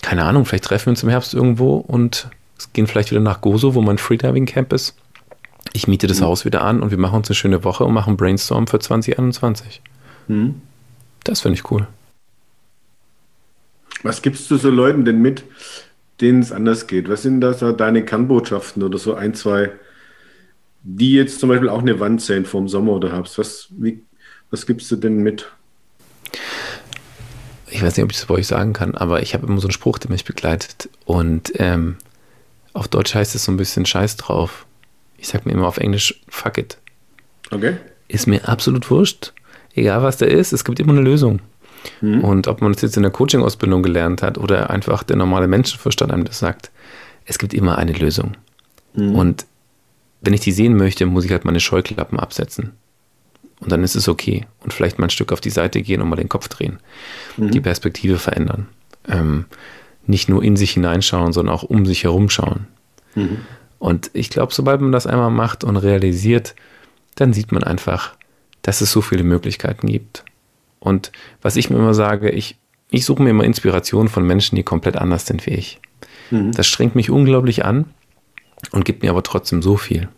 Keine 0.00 0.26
Ahnung, 0.26 0.44
vielleicht 0.44 0.64
treffen 0.64 0.86
wir 0.86 0.90
uns 0.90 1.02
im 1.02 1.08
Herbst 1.08 1.34
irgendwo 1.34 1.74
und 1.74 2.28
gehen 2.72 2.86
vielleicht 2.86 3.10
wieder 3.10 3.20
nach 3.20 3.40
Gozo, 3.40 3.74
wo 3.74 3.80
mein 3.80 3.98
Freediving 3.98 4.46
Camp 4.46 4.72
ist. 4.72 4.94
Ich 5.72 5.86
miete 5.86 6.06
das 6.06 6.20
mhm. 6.20 6.24
Haus 6.24 6.44
wieder 6.44 6.62
an 6.62 6.80
und 6.80 6.90
wir 6.90 6.98
machen 6.98 7.16
uns 7.16 7.28
eine 7.28 7.34
schöne 7.34 7.64
Woche 7.64 7.84
und 7.84 7.94
machen 7.94 8.16
Brainstorm 8.16 8.66
für 8.66 8.78
2021. 8.78 9.80
Mhm. 10.28 10.62
Das 11.24 11.40
finde 11.40 11.58
ich 11.58 11.70
cool. 11.70 11.86
Was 14.02 14.22
gibst 14.22 14.50
du 14.50 14.56
so 14.56 14.70
Leuten 14.70 15.04
denn 15.04 15.20
mit, 15.20 15.44
denen 16.20 16.40
es 16.40 16.52
anders 16.52 16.86
geht? 16.86 17.08
Was 17.08 17.22
sind 17.22 17.40
da 17.40 17.52
so 17.52 17.72
deine 17.72 18.04
Kernbotschaften 18.04 18.82
oder 18.82 18.98
so 18.98 19.14
ein, 19.14 19.34
zwei, 19.34 19.72
die 20.82 21.12
jetzt 21.12 21.38
zum 21.38 21.50
Beispiel 21.50 21.68
auch 21.68 21.80
eine 21.80 22.00
Wand 22.00 22.22
sehen 22.22 22.46
vom 22.46 22.68
Sommer 22.68 22.92
oder 22.92 23.12
habst? 23.12 23.38
Was, 23.38 23.68
wie, 23.70 24.02
was 24.50 24.66
gibst 24.66 24.90
du 24.90 24.96
denn 24.96 25.18
mit? 25.18 25.50
Ich 27.68 27.82
weiß 27.82 27.96
nicht, 27.96 28.04
ob 28.04 28.10
ich 28.10 28.18
das 28.18 28.26
bei 28.26 28.34
euch 28.34 28.46
sagen 28.46 28.72
kann, 28.72 28.94
aber 28.94 29.22
ich 29.22 29.34
habe 29.34 29.46
immer 29.46 29.60
so 29.60 29.68
einen 29.68 29.72
Spruch, 29.72 29.98
der 29.98 30.10
mich 30.10 30.24
begleitet. 30.24 30.88
Und 31.04 31.52
ähm, 31.56 31.96
auf 32.72 32.88
Deutsch 32.88 33.14
heißt 33.14 33.34
es 33.34 33.44
so 33.44 33.52
ein 33.52 33.56
bisschen 33.58 33.86
Scheiß 33.86 34.16
drauf 34.16 34.66
ich 35.20 35.28
sag 35.28 35.46
mir 35.46 35.52
immer 35.52 35.68
auf 35.68 35.76
Englisch, 35.76 36.20
fuck 36.28 36.58
it. 36.58 36.78
Okay. 37.50 37.76
Ist 38.08 38.26
mir 38.26 38.48
absolut 38.48 38.90
wurscht. 38.90 39.32
Egal 39.74 40.02
was 40.02 40.16
da 40.16 40.26
ist, 40.26 40.52
es 40.52 40.64
gibt 40.64 40.80
immer 40.80 40.92
eine 40.92 41.02
Lösung. 41.02 41.40
Mhm. 42.00 42.24
Und 42.24 42.48
ob 42.48 42.62
man 42.62 42.72
es 42.72 42.80
jetzt 42.80 42.96
in 42.96 43.02
der 43.02 43.12
Coaching-Ausbildung 43.12 43.82
gelernt 43.82 44.22
hat 44.22 44.38
oder 44.38 44.70
einfach 44.70 45.02
der 45.02 45.16
normale 45.16 45.46
Menschenverstand 45.46 46.12
einem 46.12 46.24
das 46.24 46.38
sagt, 46.38 46.70
es 47.26 47.38
gibt 47.38 47.54
immer 47.54 47.78
eine 47.78 47.92
Lösung. 47.92 48.36
Mhm. 48.94 49.14
Und 49.14 49.46
wenn 50.22 50.34
ich 50.34 50.40
die 50.40 50.52
sehen 50.52 50.76
möchte, 50.76 51.06
muss 51.06 51.24
ich 51.24 51.30
halt 51.30 51.44
meine 51.44 51.60
Scheuklappen 51.60 52.18
absetzen. 52.18 52.72
Und 53.60 53.70
dann 53.70 53.84
ist 53.84 53.94
es 53.94 54.08
okay. 54.08 54.46
Und 54.60 54.72
vielleicht 54.72 54.98
mal 54.98 55.06
ein 55.06 55.10
Stück 55.10 55.32
auf 55.32 55.40
die 55.40 55.50
Seite 55.50 55.82
gehen 55.82 56.00
und 56.00 56.08
mal 56.08 56.16
den 56.16 56.30
Kopf 56.30 56.48
drehen. 56.48 56.78
Mhm. 57.36 57.50
Die 57.50 57.60
Perspektive 57.60 58.18
verändern. 58.18 58.68
Ähm, 59.06 59.44
nicht 60.06 60.30
nur 60.30 60.42
in 60.42 60.56
sich 60.56 60.72
hineinschauen, 60.72 61.32
sondern 61.32 61.54
auch 61.54 61.62
um 61.62 61.84
sich 61.84 62.04
herum 62.04 62.30
schauen. 62.30 62.66
Mhm. 63.14 63.38
Und 63.80 64.10
ich 64.12 64.30
glaube, 64.30 64.54
sobald 64.54 64.80
man 64.82 64.92
das 64.92 65.08
einmal 65.08 65.30
macht 65.30 65.64
und 65.64 65.76
realisiert, 65.78 66.54
dann 67.16 67.32
sieht 67.32 67.50
man 67.50 67.64
einfach, 67.64 68.14
dass 68.62 68.82
es 68.82 68.92
so 68.92 69.00
viele 69.00 69.24
Möglichkeiten 69.24 69.88
gibt. 69.88 70.22
Und 70.78 71.10
was 71.42 71.56
ich 71.56 71.70
mir 71.70 71.76
immer 71.76 71.94
sage, 71.94 72.30
ich, 72.30 72.56
ich 72.90 73.04
suche 73.04 73.22
mir 73.22 73.30
immer 73.30 73.44
Inspiration 73.44 74.08
von 74.08 74.24
Menschen, 74.24 74.54
die 74.54 74.62
komplett 74.62 74.96
anders 74.96 75.26
sind 75.26 75.46
wie 75.46 75.54
ich. 75.54 75.80
Mhm. 76.30 76.52
Das 76.52 76.66
strengt 76.66 76.94
mich 76.94 77.10
unglaublich 77.10 77.64
an 77.64 77.86
und 78.70 78.84
gibt 78.84 79.02
mir 79.02 79.10
aber 79.10 79.22
trotzdem 79.22 79.62
so 79.62 79.78
viel. 79.78 80.08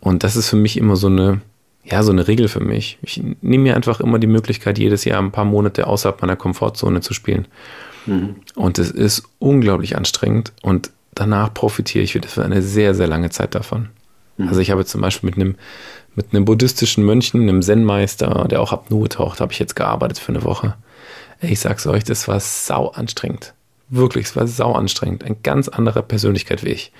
Und 0.00 0.24
das 0.24 0.34
ist 0.34 0.48
für 0.48 0.56
mich 0.56 0.76
immer 0.76 0.96
so 0.96 1.06
eine, 1.06 1.40
ja, 1.84 2.02
so 2.02 2.10
eine 2.10 2.26
Regel 2.26 2.48
für 2.48 2.60
mich. 2.60 2.98
Ich 3.02 3.22
nehme 3.40 3.62
mir 3.62 3.76
einfach 3.76 4.00
immer 4.00 4.18
die 4.18 4.26
Möglichkeit, 4.26 4.78
jedes 4.78 5.04
Jahr 5.04 5.22
ein 5.22 5.32
paar 5.32 5.44
Monate 5.44 5.86
außerhalb 5.86 6.20
meiner 6.22 6.36
Komfortzone 6.36 7.02
zu 7.02 7.14
spielen. 7.14 7.46
Mhm. 8.06 8.36
Und 8.56 8.80
es 8.80 8.90
ist 8.90 9.22
unglaublich 9.38 9.96
anstrengend 9.96 10.52
und 10.62 10.90
danach 11.18 11.52
profitiere 11.52 12.04
ich 12.04 12.14
wieder 12.14 12.28
für 12.28 12.44
eine 12.44 12.62
sehr, 12.62 12.94
sehr 12.94 13.06
lange 13.06 13.30
Zeit 13.30 13.54
davon. 13.54 13.88
Mhm. 14.36 14.48
Also 14.48 14.60
ich 14.60 14.70
habe 14.70 14.84
zum 14.84 15.00
Beispiel 15.00 15.28
mit 15.28 15.36
einem, 15.36 15.56
mit 16.14 16.32
einem 16.32 16.44
buddhistischen 16.44 17.04
Mönchen, 17.04 17.42
einem 17.42 17.62
Zen-Meister, 17.62 18.46
der 18.48 18.60
auch 18.60 18.72
Apnoe 18.72 19.08
taucht, 19.08 19.40
habe 19.40 19.52
ich 19.52 19.58
jetzt 19.58 19.76
gearbeitet 19.76 20.18
für 20.18 20.30
eine 20.30 20.44
Woche. 20.44 20.74
Ich 21.40 21.60
sag's 21.60 21.86
euch, 21.86 22.04
das 22.04 22.26
war 22.28 22.40
sau 22.40 22.88
anstrengend. 22.88 23.54
Wirklich, 23.90 24.26
es 24.26 24.36
war 24.36 24.46
sau 24.46 24.72
anstrengend. 24.72 25.24
Ein 25.24 25.36
ganz 25.42 25.68
anderer 25.68 26.02
Persönlichkeit 26.02 26.64
wie 26.64 26.70
ich. 26.70 26.92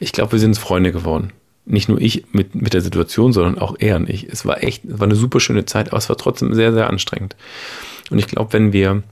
Ich 0.00 0.12
glaube, 0.12 0.32
wir 0.32 0.38
sind 0.38 0.58
Freunde 0.58 0.92
geworden. 0.92 1.32
Nicht 1.66 1.88
nur 1.88 2.00
ich 2.00 2.26
mit, 2.32 2.54
mit 2.54 2.74
der 2.74 2.82
Situation, 2.82 3.32
sondern 3.32 3.58
auch 3.58 3.76
er 3.78 3.96
und 3.96 4.10
ich. 4.10 4.28
Es 4.28 4.44
war 4.44 4.62
echt, 4.62 4.84
es 4.84 4.98
war 4.98 5.06
eine 5.06 5.16
super 5.16 5.40
schöne 5.40 5.64
Zeit, 5.64 5.88
aber 5.88 5.96
es 5.96 6.08
war 6.08 6.16
trotzdem 6.16 6.52
sehr, 6.52 6.72
sehr 6.72 6.90
anstrengend. 6.90 7.36
Und 8.10 8.18
ich 8.18 8.26
glaube, 8.26 8.52
wenn 8.52 8.72
wir 8.72 9.02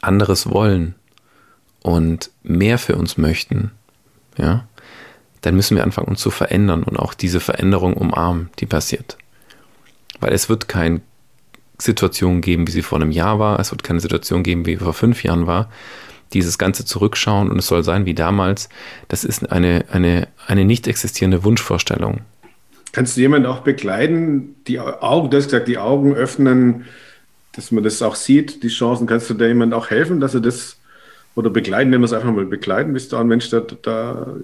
anderes 0.00 0.48
wollen, 0.48 0.94
und 1.82 2.30
mehr 2.42 2.78
für 2.78 2.96
uns 2.96 3.18
möchten, 3.18 3.72
ja, 4.38 4.66
dann 5.42 5.56
müssen 5.56 5.76
wir 5.76 5.84
anfangen, 5.84 6.08
uns 6.08 6.20
zu 6.20 6.30
verändern 6.30 6.84
und 6.84 6.98
auch 6.98 7.14
diese 7.14 7.40
Veränderung 7.40 7.94
umarmen, 7.94 8.50
die 8.60 8.66
passiert. 8.66 9.18
Weil 10.20 10.32
es 10.32 10.48
wird 10.48 10.68
keine 10.68 11.00
Situation 11.78 12.40
geben, 12.40 12.66
wie 12.68 12.72
sie 12.72 12.82
vor 12.82 13.00
einem 13.00 13.10
Jahr 13.10 13.38
war, 13.38 13.58
es 13.58 13.72
wird 13.72 13.82
keine 13.82 14.00
Situation 14.00 14.44
geben, 14.44 14.66
wie 14.66 14.76
vor 14.76 14.94
fünf 14.94 15.24
Jahren 15.24 15.46
war. 15.46 15.68
Dieses 16.32 16.56
ganze 16.56 16.84
Zurückschauen 16.84 17.50
und 17.50 17.58
es 17.58 17.66
soll 17.66 17.82
sein 17.82 18.06
wie 18.06 18.14
damals, 18.14 18.68
das 19.08 19.24
ist 19.24 19.50
eine, 19.50 19.84
eine, 19.90 20.28
eine 20.46 20.64
nicht 20.64 20.86
existierende 20.86 21.44
Wunschvorstellung. 21.44 22.20
Kannst 22.92 23.16
du 23.16 23.20
jemanden 23.22 23.46
auch 23.46 23.60
begleiten, 23.60 24.54
die 24.66 24.78
Augen, 24.78 25.30
du 25.30 25.36
hast 25.36 25.46
gesagt, 25.46 25.68
die 25.68 25.78
Augen 25.78 26.14
öffnen, 26.14 26.84
dass 27.52 27.72
man 27.72 27.82
das 27.82 28.00
auch 28.00 28.14
sieht, 28.14 28.62
die 28.62 28.68
Chancen, 28.68 29.06
kannst 29.06 29.28
du 29.28 29.34
da 29.34 29.46
jemand 29.46 29.74
auch 29.74 29.90
helfen, 29.90 30.20
dass 30.20 30.34
er 30.34 30.40
das 30.40 30.76
oder 31.34 31.50
begleiten, 31.50 31.90
nennen 31.90 32.02
wir 32.02 32.06
es 32.06 32.12
einfach 32.12 32.32
mal 32.32 32.44
begleiten, 32.44 32.92
bist 32.92 33.12
du 33.12 33.16
ein 33.16 33.26
Mensch, 33.26 33.48
der 33.50 33.62
da 33.82 34.34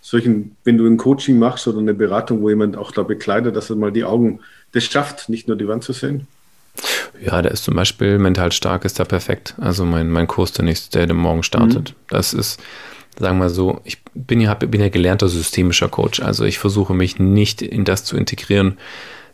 solchen, 0.00 0.56
wenn 0.64 0.78
du 0.78 0.86
ein 0.86 0.96
Coaching 0.96 1.38
machst 1.38 1.66
oder 1.66 1.78
eine 1.78 1.94
Beratung, 1.94 2.40
wo 2.40 2.48
jemand 2.48 2.76
auch 2.76 2.92
da 2.92 3.02
begleitet, 3.02 3.56
dass 3.56 3.70
er 3.70 3.76
mal 3.76 3.90
die 3.90 4.04
Augen 4.04 4.40
das 4.72 4.84
schafft, 4.84 5.28
nicht 5.28 5.48
nur 5.48 5.56
die 5.56 5.66
Wand 5.66 5.82
zu 5.82 5.92
sehen? 5.92 6.26
Ja, 7.20 7.42
der 7.42 7.50
ist 7.50 7.64
zum 7.64 7.74
Beispiel 7.74 8.18
mental 8.18 8.52
stark, 8.52 8.84
ist 8.84 9.00
da 9.00 9.04
perfekt. 9.04 9.54
Also 9.58 9.84
mein, 9.84 10.10
mein 10.10 10.26
Kurs, 10.26 10.52
der 10.52 10.64
nächste, 10.64 11.06
der 11.06 11.16
morgen 11.16 11.42
startet. 11.42 11.90
Mhm. 11.90 11.94
Das 12.08 12.34
ist, 12.34 12.62
sagen 13.18 13.38
wir 13.38 13.50
so, 13.50 13.80
ich 13.84 13.98
bin 14.14 14.40
ja, 14.40 14.54
bin 14.54 14.80
ja 14.80 14.90
gelernter 14.90 15.28
systemischer 15.28 15.88
Coach. 15.88 16.20
Also 16.20 16.44
ich 16.44 16.58
versuche 16.58 16.94
mich 16.94 17.18
nicht 17.18 17.62
in 17.62 17.84
das 17.84 18.04
zu 18.04 18.16
integrieren, 18.16 18.76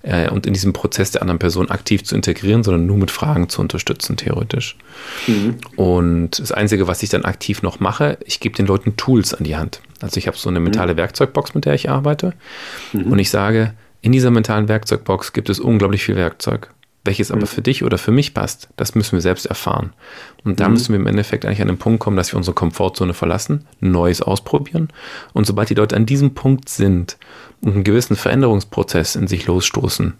äh, 0.02 0.28
und 0.28 0.46
in 0.46 0.52
diesem 0.52 0.72
Prozess 0.72 1.10
der 1.10 1.22
anderen 1.22 1.38
Person 1.38 1.70
aktiv 1.70 2.04
zu 2.04 2.14
integrieren, 2.14 2.62
sondern 2.62 2.86
nur 2.86 2.96
mit 2.96 3.10
Fragen 3.10 3.48
zu 3.48 3.60
unterstützen, 3.60 4.16
theoretisch. 4.16 4.76
Mhm. 5.26 5.56
Und 5.76 6.38
das 6.38 6.52
Einzige, 6.52 6.86
was 6.86 7.02
ich 7.02 7.10
dann 7.10 7.24
aktiv 7.24 7.62
noch 7.62 7.80
mache, 7.80 8.18
ich 8.24 8.40
gebe 8.40 8.56
den 8.56 8.66
Leuten 8.66 8.96
Tools 8.96 9.34
an 9.34 9.44
die 9.44 9.56
Hand. 9.56 9.80
Also 10.00 10.18
ich 10.18 10.26
habe 10.26 10.36
so 10.36 10.48
eine 10.48 10.60
mhm. 10.60 10.64
mentale 10.64 10.94
mhm. 10.94 10.98
Werkzeugbox, 10.98 11.54
mit 11.54 11.64
der 11.64 11.74
ich 11.74 11.88
arbeite. 11.88 12.34
Mhm. 12.92 13.12
Und 13.12 13.18
ich 13.18 13.30
sage, 13.30 13.74
in 14.00 14.12
dieser 14.12 14.30
mentalen 14.30 14.68
Werkzeugbox 14.68 15.32
gibt 15.32 15.48
es 15.48 15.60
unglaublich 15.60 16.04
viel 16.04 16.16
Werkzeug. 16.16 16.70
Welches 17.04 17.32
aber 17.32 17.42
mhm. 17.42 17.46
für 17.46 17.62
dich 17.62 17.82
oder 17.82 17.98
für 17.98 18.12
mich 18.12 18.32
passt, 18.32 18.68
das 18.76 18.94
müssen 18.94 19.12
wir 19.12 19.20
selbst 19.20 19.46
erfahren. 19.46 19.92
Und 20.44 20.60
da 20.60 20.68
mhm. 20.68 20.74
müssen 20.74 20.92
wir 20.92 21.00
im 21.00 21.06
Endeffekt 21.06 21.44
eigentlich 21.44 21.62
an 21.62 21.68
den 21.68 21.78
Punkt 21.78 22.00
kommen, 22.00 22.16
dass 22.16 22.32
wir 22.32 22.36
unsere 22.36 22.54
Komfortzone 22.54 23.12
verlassen, 23.12 23.66
Neues 23.80 24.22
ausprobieren. 24.22 24.88
Und 25.32 25.46
sobald 25.46 25.68
die 25.70 25.74
Leute 25.74 25.96
an 25.96 26.06
diesem 26.06 26.34
Punkt 26.34 26.68
sind 26.68 27.18
und 27.60 27.74
einen 27.74 27.84
gewissen 27.84 28.14
Veränderungsprozess 28.14 29.16
in 29.16 29.26
sich 29.26 29.46
losstoßen, 29.46 30.14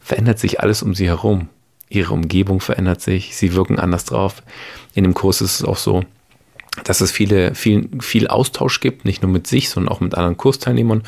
verändert 0.00 0.38
sich 0.38 0.60
alles 0.60 0.82
um 0.82 0.94
sie 0.94 1.06
herum. 1.06 1.48
Ihre 1.88 2.12
Umgebung 2.12 2.60
verändert 2.60 3.00
sich, 3.00 3.36
sie 3.36 3.54
wirken 3.54 3.78
anders 3.78 4.04
drauf. 4.04 4.42
In 4.94 5.04
dem 5.04 5.14
Kurs 5.14 5.40
ist 5.40 5.60
es 5.60 5.64
auch 5.64 5.78
so, 5.78 6.04
dass 6.84 7.00
es 7.00 7.10
viele, 7.10 7.54
viel, 7.54 7.88
viel 8.00 8.28
Austausch 8.28 8.80
gibt, 8.80 9.04
nicht 9.04 9.22
nur 9.22 9.30
mit 9.30 9.46
sich, 9.46 9.70
sondern 9.70 9.92
auch 9.92 10.00
mit 10.00 10.14
anderen 10.14 10.36
Kursteilnehmern 10.36 11.02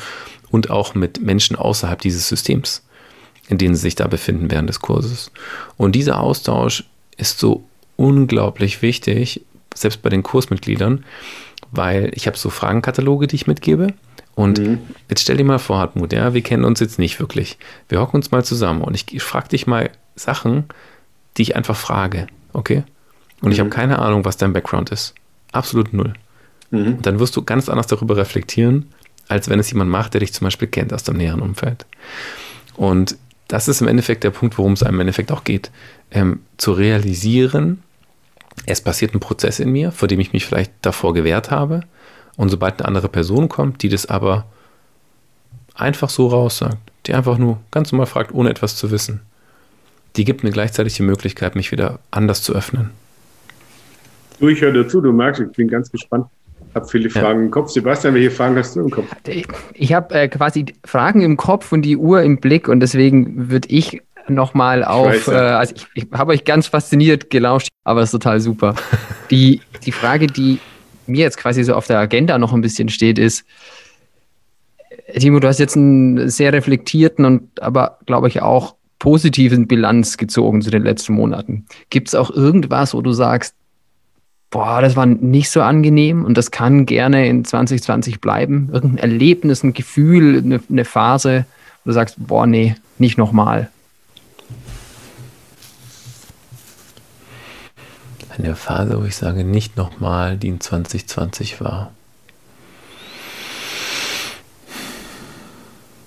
und 0.49 0.71
auch 0.71 0.95
mit 0.95 1.21
Menschen 1.21 1.55
außerhalb 1.55 2.01
dieses 2.01 2.27
Systems 2.27 2.83
in 3.47 3.57
denen 3.57 3.75
sie 3.75 3.81
sich 3.81 3.95
da 3.95 4.07
befinden 4.07 4.49
während 4.51 4.69
des 4.69 4.79
Kurses. 4.79 5.31
Und 5.77 5.93
dieser 5.93 6.19
Austausch 6.19 6.85
ist 7.17 7.39
so 7.39 7.63
unglaublich 7.95 8.81
wichtig, 8.81 9.41
selbst 9.73 10.01
bei 10.01 10.09
den 10.09 10.23
Kursmitgliedern, 10.23 11.03
weil 11.71 12.11
ich 12.13 12.27
habe 12.27 12.37
so 12.37 12.49
Fragenkataloge, 12.49 13.27
die 13.27 13.35
ich 13.35 13.47
mitgebe. 13.47 13.93
Und 14.35 14.59
mhm. 14.59 14.79
jetzt 15.09 15.21
stell 15.21 15.37
dir 15.37 15.43
mal 15.43 15.59
vor, 15.59 15.77
Hartmut, 15.77 16.13
ja, 16.13 16.33
wir 16.33 16.41
kennen 16.41 16.63
uns 16.63 16.79
jetzt 16.79 16.99
nicht 16.99 17.19
wirklich. 17.19 17.57
Wir 17.89 17.99
hocken 17.99 18.17
uns 18.17 18.31
mal 18.31 18.43
zusammen 18.43 18.81
und 18.81 18.95
ich, 18.95 19.13
ich 19.13 19.21
frage 19.21 19.49
dich 19.49 19.67
mal 19.67 19.91
Sachen, 20.15 20.65
dich 21.37 21.55
einfach 21.55 21.75
frage, 21.75 22.27
okay? 22.53 22.83
Und 23.41 23.51
ich 23.51 23.59
habe 23.59 23.69
Mhm. 23.69 23.73
keine 23.73 23.99
Ahnung, 23.99 24.25
was 24.25 24.37
dein 24.37 24.53
Background 24.53 24.89
ist. 24.91 25.13
Absolut 25.51 25.93
null. 25.93 26.13
Mhm. 26.71 26.95
Und 26.95 27.05
dann 27.05 27.19
wirst 27.19 27.35
du 27.35 27.43
ganz 27.43 27.69
anders 27.69 27.87
darüber 27.87 28.17
reflektieren, 28.17 28.91
als 29.27 29.49
wenn 29.49 29.59
es 29.59 29.69
jemand 29.71 29.91
macht, 29.91 30.13
der 30.13 30.19
dich 30.19 30.33
zum 30.33 30.45
Beispiel 30.45 30.67
kennt 30.67 30.93
aus 30.93 31.03
dem 31.03 31.17
näheren 31.17 31.41
Umfeld. 31.41 31.85
Und 32.75 33.17
das 33.53 33.67
ist 33.67 33.81
im 33.81 33.87
Endeffekt 33.87 34.23
der 34.23 34.31
Punkt, 34.31 34.57
worum 34.57 34.73
es 34.73 34.81
einem 34.81 34.95
im 34.95 35.01
Endeffekt 35.01 35.31
auch 35.31 35.43
geht. 35.43 35.69
Ähm, 36.09 36.39
zu 36.57 36.71
realisieren, 36.71 37.83
es 38.65 38.81
passiert 38.81 39.13
ein 39.13 39.19
Prozess 39.19 39.59
in 39.59 39.71
mir, 39.71 39.91
vor 39.91 40.07
dem 40.07 40.19
ich 40.19 40.33
mich 40.33 40.47
vielleicht 40.47 40.71
davor 40.81 41.13
gewehrt 41.13 41.51
habe. 41.51 41.81
Und 42.35 42.49
sobald 42.49 42.79
eine 42.79 42.87
andere 42.87 43.09
Person 43.09 43.49
kommt, 43.49 43.83
die 43.83 43.89
das 43.89 44.07
aber 44.07 44.47
einfach 45.75 46.09
so 46.09 46.29
raussagt, 46.29 46.79
die 47.05 47.13
einfach 47.13 47.37
nur 47.37 47.59
ganz 47.69 47.91
normal 47.91 48.07
fragt, 48.07 48.33
ohne 48.33 48.49
etwas 48.49 48.75
zu 48.75 48.89
wissen, 48.89 49.21
die 50.15 50.25
gibt 50.25 50.43
mir 50.43 50.49
gleichzeitig 50.49 50.95
die 50.95 51.03
Möglichkeit, 51.03 51.55
mich 51.55 51.71
wieder 51.71 51.99
anders 52.09 52.41
zu 52.41 52.55
öffnen. 52.55 52.89
Du, 54.39 54.47
ich 54.47 54.61
höre 54.61 54.73
dir 54.73 54.87
zu, 54.87 54.99
du 54.99 55.13
merkst, 55.13 55.43
ich 55.43 55.51
bin 55.55 55.67
ganz 55.67 55.91
gespannt. 55.91 56.25
Hab 56.73 56.89
viele 56.89 57.09
Ja. 57.09 57.21
Fragen 57.21 57.45
im 57.45 57.51
Kopf. 57.51 57.69
Sebastian, 57.69 58.13
welche 58.15 58.31
Fragen 58.31 58.57
hast 58.57 58.75
du 58.75 58.81
im 58.81 58.89
Kopf? 58.89 59.05
Ich, 59.73 59.93
habe 59.93 60.13
äh, 60.15 60.27
quasi 60.27 60.65
Fragen 60.83 61.21
im 61.21 61.37
Kopf 61.37 61.71
und 61.71 61.83
die 61.83 61.97
Uhr 61.97 62.21
im 62.21 62.37
Blick 62.37 62.67
und 62.67 62.79
deswegen 62.79 63.49
würde 63.49 63.69
ich 63.69 64.01
nochmal 64.27 64.83
auf, 64.83 65.27
äh, 65.27 65.31
also 65.31 65.75
ich, 65.75 65.87
ich 65.95 66.07
habe 66.13 66.31
euch 66.31 66.45
ganz 66.45 66.67
fasziniert 66.67 67.29
gelauscht, 67.29 67.69
aber 67.83 68.01
es 68.01 68.05
ist 68.07 68.11
total 68.11 68.39
super. 68.39 68.75
Die, 69.31 69.61
die 69.83 69.91
Frage, 69.91 70.27
die 70.27 70.59
mir 71.07 71.21
jetzt 71.21 71.37
quasi 71.37 71.63
so 71.63 71.73
auf 71.73 71.87
der 71.87 71.97
Agenda 71.97 72.37
noch 72.37 72.53
ein 72.53 72.61
bisschen 72.61 72.89
steht, 72.89 73.17
ist, 73.17 73.45
äh, 75.07 75.19
Timo, 75.19 75.39
du 75.39 75.47
hast 75.47 75.59
jetzt 75.59 75.75
einen 75.75 76.29
sehr 76.29 76.53
reflektierten 76.53 77.25
und 77.25 77.61
aber, 77.61 77.97
glaube 78.05 78.27
ich, 78.27 78.41
auch 78.41 78.75
positiven 78.99 79.67
Bilanz 79.67 80.17
gezogen 80.17 80.61
zu 80.61 80.69
den 80.69 80.83
letzten 80.83 81.13
Monaten. 81.13 81.65
Gibt 81.89 82.09
es 82.09 82.15
auch 82.15 82.29
irgendwas, 82.29 82.93
wo 82.93 83.01
du 83.01 83.11
sagst, 83.11 83.55
boah, 84.53 84.81
das 84.81 84.95
war 84.95 85.07
nicht 85.07 85.49
so 85.49 85.63
angenehm 85.63 86.23
und 86.23 86.37
das 86.37 86.51
kann 86.51 86.85
gerne 86.85 87.27
in 87.27 87.43
2020 87.43 88.21
bleiben? 88.21 88.69
Irgendein 88.71 88.99
Erlebnis, 88.99 89.63
ein 89.63 89.73
Gefühl, 89.73 90.37
eine, 90.37 90.61
eine 90.69 90.85
Phase, 90.85 91.45
wo 91.83 91.89
du 91.89 91.93
sagst, 91.93 92.15
boah, 92.19 92.45
nee, 92.45 92.75
nicht 92.99 93.17
nochmal. 93.17 93.71
Eine 98.37 98.55
Phase, 98.55 99.01
wo 99.01 99.05
ich 99.05 99.15
sage, 99.15 99.43
nicht 99.43 99.75
nochmal, 99.75 100.37
die 100.37 100.49
in 100.49 100.61
2020 100.61 101.59
war. 101.59 101.91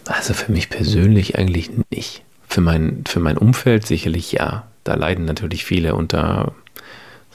Also 0.05 0.35
für 0.35 0.53
mich 0.53 0.71
persönlich 0.71 1.37
eigentlich 1.37 1.71
nicht. 1.91 2.23
Für 2.49 2.61
mein, 2.61 3.03
für 3.09 3.19
mein 3.19 3.39
Umfeld 3.39 3.89
sicherlich 3.89 4.31
ja. 4.31 4.69
Da 4.85 4.95
leiden 4.95 5.25
natürlich 5.25 5.65
viele 5.65 5.97
unter, 5.97 6.55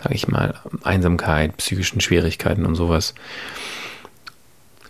sage 0.04 0.16
ich 0.16 0.28
mal, 0.28 0.56
Einsamkeit, 0.84 1.58
psychischen 1.58 2.02
Schwierigkeiten 2.02 2.66
und 2.66 2.76
sowas. 2.76 3.14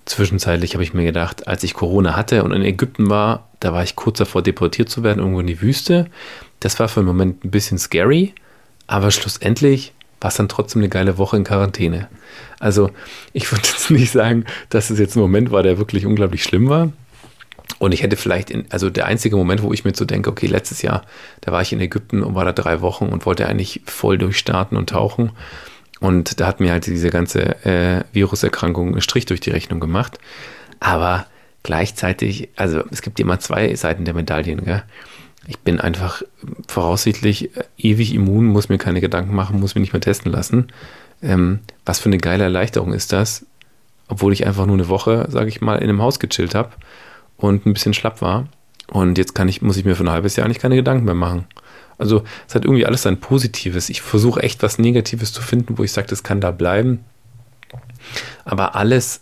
Zwischenzeitlich 0.05 0.73
habe 0.73 0.83
ich 0.83 0.93
mir 0.93 1.05
gedacht, 1.05 1.47
als 1.47 1.63
ich 1.63 1.73
Corona 1.73 2.15
hatte 2.15 2.43
und 2.43 2.51
in 2.51 2.63
Ägypten 2.63 3.09
war, 3.09 3.47
da 3.59 3.71
war 3.71 3.83
ich 3.83 3.95
kurz 3.95 4.17
davor, 4.17 4.41
deportiert 4.41 4.89
zu 4.89 5.03
werden, 5.03 5.19
irgendwo 5.19 5.39
in 5.39 5.47
die 5.47 5.61
Wüste. 5.61 6.07
Das 6.59 6.79
war 6.79 6.87
für 6.87 7.01
einen 7.01 7.07
Moment 7.07 7.45
ein 7.45 7.51
bisschen 7.51 7.77
scary, 7.77 8.33
aber 8.87 9.11
schlussendlich 9.11 9.93
war 10.19 10.29
es 10.29 10.35
dann 10.35 10.49
trotzdem 10.49 10.81
eine 10.81 10.89
geile 10.89 11.17
Woche 11.17 11.37
in 11.37 11.43
Quarantäne. 11.43 12.07
Also 12.59 12.91
ich 13.33 13.51
würde 13.51 13.67
jetzt 13.67 13.91
nicht 13.91 14.11
sagen, 14.11 14.45
dass 14.69 14.89
es 14.89 14.99
jetzt 14.99 15.15
ein 15.15 15.21
Moment 15.21 15.51
war, 15.51 15.63
der 15.63 15.77
wirklich 15.77 16.05
unglaublich 16.05 16.43
schlimm 16.43 16.69
war. 16.69 16.91
Und 17.79 17.93
ich 17.93 18.03
hätte 18.03 18.15
vielleicht, 18.15 18.49
in, 18.49 18.65
also 18.69 18.89
der 18.89 19.05
einzige 19.05 19.35
Moment, 19.35 19.63
wo 19.63 19.73
ich 19.73 19.85
mir 19.85 19.93
so 19.95 20.05
denke, 20.05 20.29
okay, 20.29 20.47
letztes 20.47 20.81
Jahr, 20.81 21.03
da 21.41 21.51
war 21.51 21.61
ich 21.61 21.73
in 21.73 21.81
Ägypten 21.81 22.23
und 22.23 22.35
war 22.35 22.45
da 22.45 22.53
drei 22.53 22.81
Wochen 22.81 23.05
und 23.05 23.25
wollte 23.25 23.47
eigentlich 23.47 23.81
voll 23.85 24.17
durchstarten 24.17 24.77
und 24.77 24.89
tauchen. 24.89 25.31
Und 25.99 26.39
da 26.39 26.47
hat 26.47 26.59
mir 26.59 26.71
halt 26.71 26.87
diese 26.87 27.09
ganze 27.09 27.63
äh, 27.65 28.03
Viruserkrankung 28.11 28.93
einen 28.93 29.01
Strich 29.01 29.25
durch 29.25 29.39
die 29.39 29.51
Rechnung 29.51 29.79
gemacht. 29.79 30.17
Aber 30.79 31.27
gleichzeitig, 31.63 32.49
also 32.55 32.83
es 32.91 33.01
gibt 33.01 33.19
immer 33.19 33.39
zwei 33.39 33.75
Seiten 33.75 34.05
der 34.05 34.15
Medaillen. 34.15 34.65
Gell? 34.65 34.83
Ich 35.47 35.59
bin 35.59 35.79
einfach 35.79 36.23
voraussichtlich 36.67 37.55
äh, 37.55 37.63
ewig 37.77 38.13
immun, 38.13 38.47
muss 38.47 38.69
mir 38.69 38.79
keine 38.79 39.01
Gedanken 39.01 39.35
machen, 39.35 39.59
muss 39.59 39.75
mich 39.75 39.81
nicht 39.81 39.93
mehr 39.93 40.01
testen 40.01 40.31
lassen. 40.31 40.67
Ähm, 41.21 41.59
was 41.85 41.99
für 41.99 42.09
eine 42.09 42.17
geile 42.17 42.45
Erleichterung 42.45 42.93
ist 42.93 43.13
das, 43.13 43.45
obwohl 44.07 44.33
ich 44.33 44.47
einfach 44.47 44.65
nur 44.65 44.75
eine 44.75 44.87
Woche, 44.87 45.27
sage 45.29 45.49
ich 45.49 45.61
mal, 45.61 45.77
in 45.77 45.83
einem 45.83 46.01
Haus 46.01 46.19
gechillt 46.19 46.55
habe 46.55 46.71
und 47.41 47.65
ein 47.65 47.73
bisschen 47.73 47.93
schlapp 47.93 48.21
war. 48.21 48.47
Und 48.87 49.17
jetzt 49.17 49.35
kann 49.35 49.47
ich, 49.47 49.61
muss 49.61 49.77
ich 49.77 49.85
mir 49.85 49.95
für 49.95 50.03
ein 50.03 50.11
halbes 50.11 50.35
Jahr 50.35 50.47
nicht 50.47 50.61
keine 50.61 50.75
Gedanken 50.75 51.05
mehr 51.05 51.15
machen. 51.15 51.45
Also 51.97 52.23
es 52.47 52.55
hat 52.55 52.65
irgendwie 52.65 52.85
alles 52.85 53.03
sein 53.03 53.19
Positives. 53.19 53.89
Ich 53.89 54.01
versuche 54.01 54.41
echt 54.41 54.63
was 54.63 54.79
Negatives 54.79 55.31
zu 55.33 55.41
finden, 55.41 55.77
wo 55.77 55.83
ich 55.83 55.91
sage, 55.91 56.07
das 56.07 56.23
kann 56.23 56.41
da 56.41 56.51
bleiben. 56.51 57.03
Aber 58.43 58.75
alles, 58.75 59.21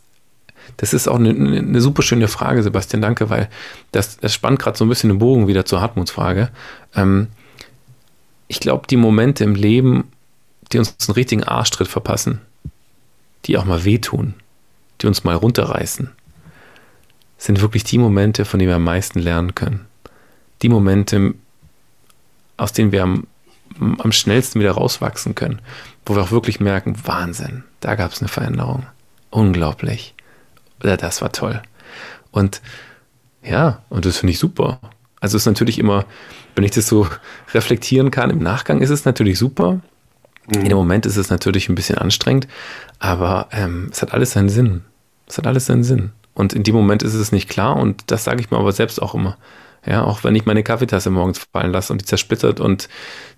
das 0.77 0.93
ist 0.93 1.08
auch 1.08 1.17
eine, 1.17 1.29
eine 1.29 1.82
super 1.82 2.01
schöne 2.01 2.27
Frage, 2.27 2.63
Sebastian, 2.63 3.01
danke, 3.01 3.29
weil 3.29 3.49
das, 3.91 4.17
das 4.17 4.34
spannt 4.34 4.60
gerade 4.60 4.77
so 4.77 4.86
ein 4.86 4.89
bisschen 4.89 5.10
den 5.10 5.19
Bogen 5.19 5.47
wieder 5.47 5.65
zur 5.65 5.82
Hartmuts 5.82 6.12
Frage. 6.12 6.49
Ähm, 6.95 7.27
ich 8.47 8.60
glaube, 8.60 8.88
die 8.88 8.97
Momente 8.97 9.43
im 9.43 9.55
Leben, 9.55 10.12
die 10.71 10.79
uns 10.79 10.95
einen 11.08 11.15
richtigen 11.15 11.43
Arschtritt 11.43 11.88
verpassen, 11.88 12.41
die 13.45 13.58
auch 13.58 13.65
mal 13.65 13.84
wehtun, 13.86 14.36
die 15.01 15.08
uns 15.08 15.23
mal 15.23 15.36
runterreißen, 15.36 16.12
sind 17.39 17.62
wirklich 17.62 17.86
die 17.86 17.97
Momente, 17.97 18.45
von 18.45 18.60
denen 18.60 18.69
wir 18.69 18.75
am 18.75 18.84
meisten 18.84 19.17
lernen 19.17 19.56
können. 19.56 19.88
Die 20.62 20.69
Momente, 20.69 21.34
aus 22.58 22.73
denen 22.73 22.91
wir 22.91 23.02
am, 23.02 23.25
am 23.80 24.12
schnellsten 24.12 24.60
wieder 24.60 24.73
rauswachsen 24.73 25.34
können, 25.34 25.62
wo 26.06 26.15
wir 26.15 26.21
auch 26.21 26.32
wirklich 26.32 26.60
merken, 26.60 26.95
Wahnsinn, 27.06 27.63
da 27.80 27.95
gab 27.95 28.12
es 28.12 28.19
eine 28.19 28.28
Veränderung. 28.28 28.86
Unglaublich. 29.32 30.13
Oder 30.82 30.97
das 30.97 31.21
war 31.21 31.32
toll. 31.32 31.62
Und 32.32 32.62
ja, 33.41 33.84
und 33.89 34.06
das 34.06 34.17
finde 34.17 34.34
ich 34.34 34.39
super. 34.39 34.80
Also 35.21 35.38
es 35.38 35.43
ist 35.43 35.47
natürlich 35.47 35.80
immer, 35.80 36.06
wenn 36.56 36.65
ich 36.65 36.71
das 36.71 36.88
so 36.88 37.08
reflektieren 37.54 38.12
kann, 38.12 38.30
im 38.30 38.39
Nachgang 38.39 38.82
ist 38.82 38.89
es 38.89 39.06
natürlich 39.06 39.39
super. 39.39 39.80
In 40.47 40.65
dem 40.65 40.78
Moment 40.78 41.06
ist 41.06 41.15
es 41.15 41.30
natürlich 41.30 41.69
ein 41.69 41.75
bisschen 41.75 41.99
anstrengend, 41.99 42.47
aber 42.97 43.47
ähm, 43.52 43.89
es 43.91 44.02
hat 44.02 44.13
alles 44.13 44.32
seinen 44.32 44.49
Sinn. 44.49 44.82
Es 45.28 45.38
hat 45.38 45.47
alles 45.47 45.67
seinen 45.67 45.84
Sinn. 45.84 46.12
Und 46.39 46.54
in 46.54 46.63
dem 46.63 46.73
Moment 46.73 47.04
ist 47.04 47.15
es 47.15 47.34
nicht 47.34 47.49
klar 47.49 47.75
und 47.75 48.12
das 48.12 48.23
sage 48.23 48.39
ich 48.39 48.49
mir 48.49 48.58
aber 48.58 48.71
selbst 48.71 49.02
auch 49.02 49.13
immer. 49.13 49.38
Ja, 49.86 50.06
auch 50.06 50.23
wenn 50.23 50.38
ich 50.38 50.45
meine 50.45 50.63
Kaffeetasse 50.63 51.10
morgens 51.10 51.45
fallen 51.52 51.73
lasse 51.73 51.91
und 51.91 52.02
die 52.02 52.06
zersplittert 52.06 52.62
und 52.62 52.88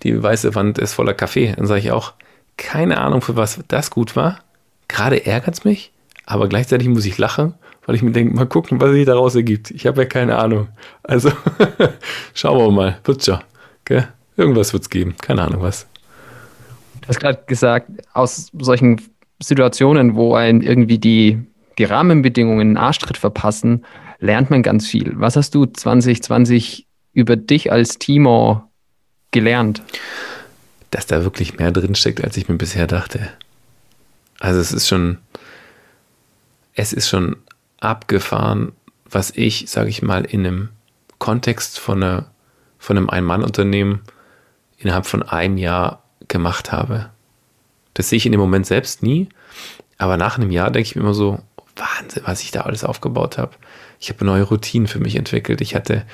die 0.03 0.21
weiße 0.21 0.53
Wand 0.53 0.77
ist 0.77 0.93
voller 0.93 1.15
Kaffee, 1.15 1.51
dann 1.57 1.65
sage 1.65 1.79
ich 1.79 1.91
auch, 1.91 2.13
keine 2.57 2.99
Ahnung, 2.99 3.23
für 3.23 3.35
was 3.35 3.59
das 3.67 3.89
gut 3.89 4.15
war. 4.15 4.41
Gerade 4.87 5.25
ärgert 5.25 5.55
es 5.55 5.63
mich, 5.63 5.91
aber 6.27 6.47
gleichzeitig 6.47 6.89
muss 6.89 7.05
ich 7.05 7.17
lachen, 7.17 7.55
weil 7.87 7.95
ich 7.95 8.03
mir 8.03 8.11
denke, 8.11 8.35
mal 8.35 8.45
gucken, 8.45 8.79
was 8.79 8.91
sich 8.91 9.07
daraus 9.07 9.33
ergibt. 9.33 9.71
Ich 9.71 9.87
habe 9.87 10.03
ja 10.03 10.07
keine 10.07 10.37
Ahnung. 10.37 10.67
Also 11.01 11.31
schauen 12.35 12.59
wir 12.59 12.69
mal. 12.69 12.99
Wird 13.03 13.25
schon. 13.25 13.39
Okay? 13.81 14.03
Irgendwas 14.37 14.73
wird 14.73 14.83
es 14.83 14.91
geben. 14.91 15.15
Keine 15.19 15.41
Ahnung 15.41 15.63
was. 15.63 15.87
Du 17.01 17.07
hast 17.07 17.19
gerade 17.19 17.41
gesagt, 17.47 17.89
aus 18.13 18.51
solchen 18.59 19.01
Situationen, 19.41 20.13
wo 20.13 20.35
ein 20.35 20.61
irgendwie 20.61 20.99
die, 20.99 21.39
die 21.81 21.85
Rahmenbedingungen 21.85 22.61
einen 22.61 22.77
Arschtritt 22.77 23.17
verpassen, 23.17 23.83
lernt 24.19 24.51
man 24.51 24.61
ganz 24.61 24.87
viel. 24.87 25.13
Was 25.15 25.35
hast 25.35 25.55
du 25.55 25.65
2020 25.65 26.85
über 27.13 27.35
dich 27.35 27.71
als 27.71 27.97
Timo 27.97 28.69
gelernt? 29.31 29.81
Dass 30.91 31.07
da 31.07 31.23
wirklich 31.23 31.57
mehr 31.57 31.71
drinsteckt, 31.71 32.23
als 32.23 32.37
ich 32.37 32.47
mir 32.47 32.55
bisher 32.57 32.85
dachte. 32.85 33.29
Also 34.39 34.59
es 34.59 34.71
ist 34.71 34.87
schon, 34.87 35.17
es 36.75 36.93
ist 36.93 37.09
schon 37.09 37.37
abgefahren, 37.79 38.73
was 39.09 39.31
ich, 39.31 39.65
sage 39.67 39.89
ich 39.89 40.03
mal, 40.03 40.23
in 40.23 40.45
einem 40.45 40.69
Kontext 41.17 41.79
von, 41.79 42.03
einer, 42.03 42.29
von 42.77 42.95
einem 42.95 43.09
Ein-Mann-Unternehmen 43.09 44.01
innerhalb 44.77 45.07
von 45.07 45.23
einem 45.23 45.57
Jahr 45.57 46.03
gemacht 46.27 46.71
habe. 46.71 47.09
Das 47.95 48.09
sehe 48.09 48.17
ich 48.17 48.27
in 48.27 48.33
dem 48.33 48.41
Moment 48.41 48.67
selbst 48.67 49.01
nie, 49.01 49.29
aber 49.97 50.17
nach 50.17 50.37
einem 50.37 50.51
Jahr 50.51 50.69
denke 50.69 50.87
ich 50.87 50.95
mir 50.95 51.01
immer 51.01 51.15
so, 51.15 51.39
Wahnsinn, 51.75 52.23
was 52.25 52.41
ich 52.41 52.51
da 52.51 52.61
alles 52.61 52.83
aufgebaut 52.83 53.37
habe. 53.37 53.51
Ich 53.99 54.09
habe 54.09 54.25
neue 54.25 54.43
Routinen 54.43 54.87
für 54.87 54.99
mich 54.99 55.15
entwickelt. 55.15 55.61
Ich 55.61 55.75
hatte, 55.75 56.05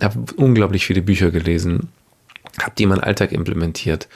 habe 0.00 0.24
unglaublich 0.36 0.86
viele 0.86 1.02
Bücher 1.02 1.30
gelesen, 1.30 1.88
habe 2.60 2.72
die 2.76 2.84
in 2.84 2.90
meinen 2.90 3.02
Alltag 3.02 3.32
implementiert, 3.32 4.08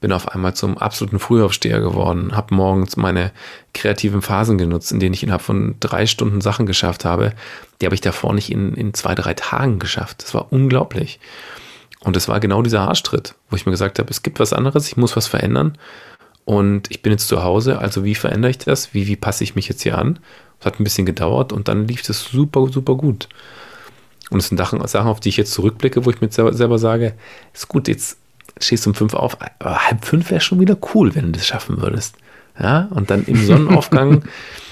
bin 0.00 0.12
auf 0.12 0.28
einmal 0.28 0.54
zum 0.54 0.76
absoluten 0.76 1.18
Frühaufsteher 1.18 1.80
geworden, 1.80 2.36
habe 2.36 2.54
morgens 2.54 2.96
meine 2.96 3.32
kreativen 3.72 4.22
Phasen 4.22 4.58
genutzt, 4.58 4.92
in 4.92 5.00
denen 5.00 5.14
ich 5.14 5.22
innerhalb 5.22 5.42
von 5.42 5.76
drei 5.80 6.06
Stunden 6.06 6.40
Sachen 6.40 6.66
geschafft 6.66 7.04
habe. 7.04 7.32
Die 7.80 7.86
habe 7.86 7.94
ich 7.94 8.00
davor 8.00 8.34
nicht 8.34 8.50
in, 8.50 8.74
in 8.74 8.94
zwei, 8.94 9.14
drei 9.14 9.34
Tagen 9.34 9.78
geschafft. 9.78 10.22
Das 10.22 10.34
war 10.34 10.52
unglaublich. 10.52 11.20
Und 12.00 12.16
es 12.16 12.28
war 12.28 12.38
genau 12.38 12.60
dieser 12.60 12.82
Arschtritt, 12.82 13.34
wo 13.48 13.56
ich 13.56 13.64
mir 13.64 13.72
gesagt 13.72 13.98
habe, 13.98 14.10
es 14.10 14.22
gibt 14.22 14.38
was 14.38 14.52
anderes, 14.52 14.88
ich 14.88 14.98
muss 14.98 15.16
was 15.16 15.26
verändern. 15.26 15.78
Und 16.44 16.90
ich 16.90 17.02
bin 17.02 17.12
jetzt 17.12 17.28
zu 17.28 17.42
Hause, 17.42 17.78
also 17.78 18.04
wie 18.04 18.14
verändere 18.14 18.50
ich 18.50 18.58
das? 18.58 18.92
Wie, 18.92 19.06
wie 19.06 19.16
passe 19.16 19.44
ich 19.44 19.54
mich 19.54 19.68
jetzt 19.68 19.82
hier 19.82 19.96
an? 19.96 20.18
Es 20.60 20.66
hat 20.66 20.78
ein 20.78 20.84
bisschen 20.84 21.06
gedauert 21.06 21.52
und 21.52 21.68
dann 21.68 21.88
lief 21.88 22.02
das 22.02 22.22
super, 22.24 22.68
super 22.70 22.94
gut. 22.96 23.28
Und 24.30 24.40
es 24.40 24.48
sind 24.48 24.58
Sachen, 24.58 24.80
auf 24.80 25.20
die 25.20 25.28
ich 25.28 25.36
jetzt 25.36 25.52
zurückblicke, 25.52 26.04
wo 26.04 26.10
ich 26.10 26.20
mir 26.20 26.30
selber, 26.30 26.52
selber 26.52 26.78
sage, 26.78 27.14
ist 27.52 27.68
gut, 27.68 27.88
jetzt 27.88 28.18
stehst 28.60 28.86
um 28.86 28.94
fünf 28.94 29.14
auf, 29.14 29.38
aber 29.58 29.86
halb 29.86 30.04
fünf 30.04 30.30
wäre 30.30 30.40
schon 30.40 30.60
wieder 30.60 30.76
cool, 30.94 31.14
wenn 31.14 31.26
du 31.26 31.32
das 31.32 31.46
schaffen 31.46 31.80
würdest. 31.80 32.16
Ja, 32.58 32.88
und 32.90 33.10
dann 33.10 33.24
im 33.24 33.44
Sonnenaufgang 33.44 34.24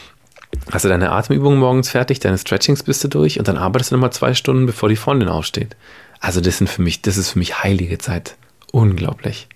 hast 0.71 0.85
du 0.85 0.89
deine 0.89 1.11
Atemübungen 1.11 1.59
morgens 1.59 1.91
fertig, 1.91 2.21
deine 2.21 2.39
Stretchings 2.39 2.83
bist 2.83 3.03
du 3.03 3.09
durch 3.09 3.39
und 3.39 3.49
dann 3.49 3.57
arbeitest 3.57 3.91
du 3.91 3.97
nochmal 3.97 4.13
zwei 4.13 4.35
Stunden, 4.35 4.67
bevor 4.67 4.89
die 4.89 4.97
Freundin 4.97 5.29
aufsteht. 5.29 5.77
Also 6.21 6.41
das 6.41 6.59
sind 6.59 6.71
für 6.71 6.83
mich, 6.83 7.03
das 7.03 7.17
ist 7.17 7.31
für 7.31 7.39
mich 7.39 7.63
heilige 7.63 7.99
Zeit. 7.99 8.37
Unglaublich. 8.71 9.49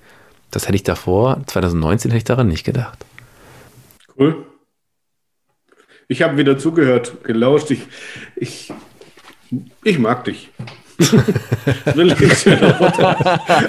Das 0.51 0.67
hätte 0.67 0.77
ich 0.77 0.83
davor, 0.83 1.43
2019 1.47 2.11
hätte 2.11 2.19
ich 2.19 2.25
daran 2.25 2.49
nicht 2.49 2.65
gedacht. 2.65 3.05
Cool. 4.19 4.47
Ich 6.09 6.23
habe 6.23 6.37
wieder 6.37 6.57
zugehört, 6.57 7.25
gelauscht. 7.25 7.71
Ich, 7.71 7.83
ich, 8.37 8.73
ich 9.83 9.99
mag 9.99 10.25
dich. 10.25 10.51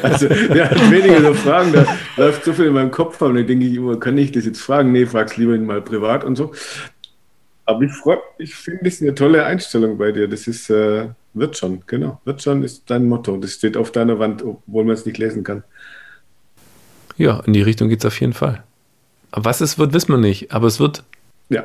also, 0.01 0.27
ja, 0.27 0.71
weniger 0.89 1.21
so 1.21 1.33
Fragen, 1.33 1.73
da 1.73 1.85
läuft 2.15 2.45
so 2.45 2.53
viel 2.53 2.67
in 2.67 2.73
meinem 2.73 2.91
Kopf 2.91 3.21
und 3.21 3.35
dann 3.35 3.45
denke 3.45 3.65
ich 3.65 3.75
immer, 3.75 3.99
kann 3.99 4.17
ich 4.17 4.31
das 4.31 4.45
jetzt 4.45 4.61
fragen? 4.61 4.93
Nee, 4.93 5.05
frag's 5.05 5.35
lieber 5.35 5.57
mal 5.57 5.81
privat 5.81 6.23
und 6.23 6.37
so. 6.37 6.53
Aber 7.65 7.81
ich 7.81 7.91
freue 7.91 8.19
ich 8.37 8.55
finde 8.55 8.85
das 8.85 9.01
eine 9.01 9.13
tolle 9.13 9.43
Einstellung 9.45 9.97
bei 9.97 10.13
dir. 10.13 10.29
Das 10.29 10.47
ist, 10.47 10.69
äh, 10.69 11.09
wird 11.33 11.57
schon, 11.57 11.83
genau. 11.85 12.21
Wird 12.23 12.41
schon 12.41 12.63
ist 12.63 12.89
dein 12.89 13.09
Motto. 13.09 13.35
Das 13.35 13.53
steht 13.53 13.75
auf 13.75 13.91
deiner 13.91 14.19
Wand, 14.19 14.41
obwohl 14.43 14.85
man 14.85 14.93
es 14.93 15.05
nicht 15.05 15.17
lesen 15.17 15.43
kann. 15.43 15.63
Ja, 17.17 17.39
in 17.45 17.53
die 17.53 17.62
Richtung 17.62 17.89
geht 17.89 17.99
es 17.99 18.06
auf 18.06 18.19
jeden 18.19 18.34
Fall. 18.34 18.63
Aber 19.32 19.45
was 19.45 19.62
es 19.62 19.77
wird, 19.77 19.93
wissen 19.93 20.10
wir 20.10 20.17
nicht. 20.17 20.51
Aber 20.51 20.67
es 20.67 20.80
wird. 20.80 21.03
Ja. 21.49 21.63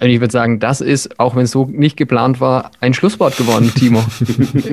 Und 0.00 0.08
ich 0.08 0.20
würde 0.20 0.32
sagen, 0.32 0.58
das 0.58 0.80
ist, 0.80 1.20
auch 1.20 1.36
wenn 1.36 1.44
es 1.44 1.52
so 1.52 1.66
nicht 1.66 1.96
geplant 1.96 2.40
war, 2.40 2.70
ein 2.80 2.94
Schlusswort 2.94 3.36
geworden, 3.36 3.72
Timo. 3.74 4.04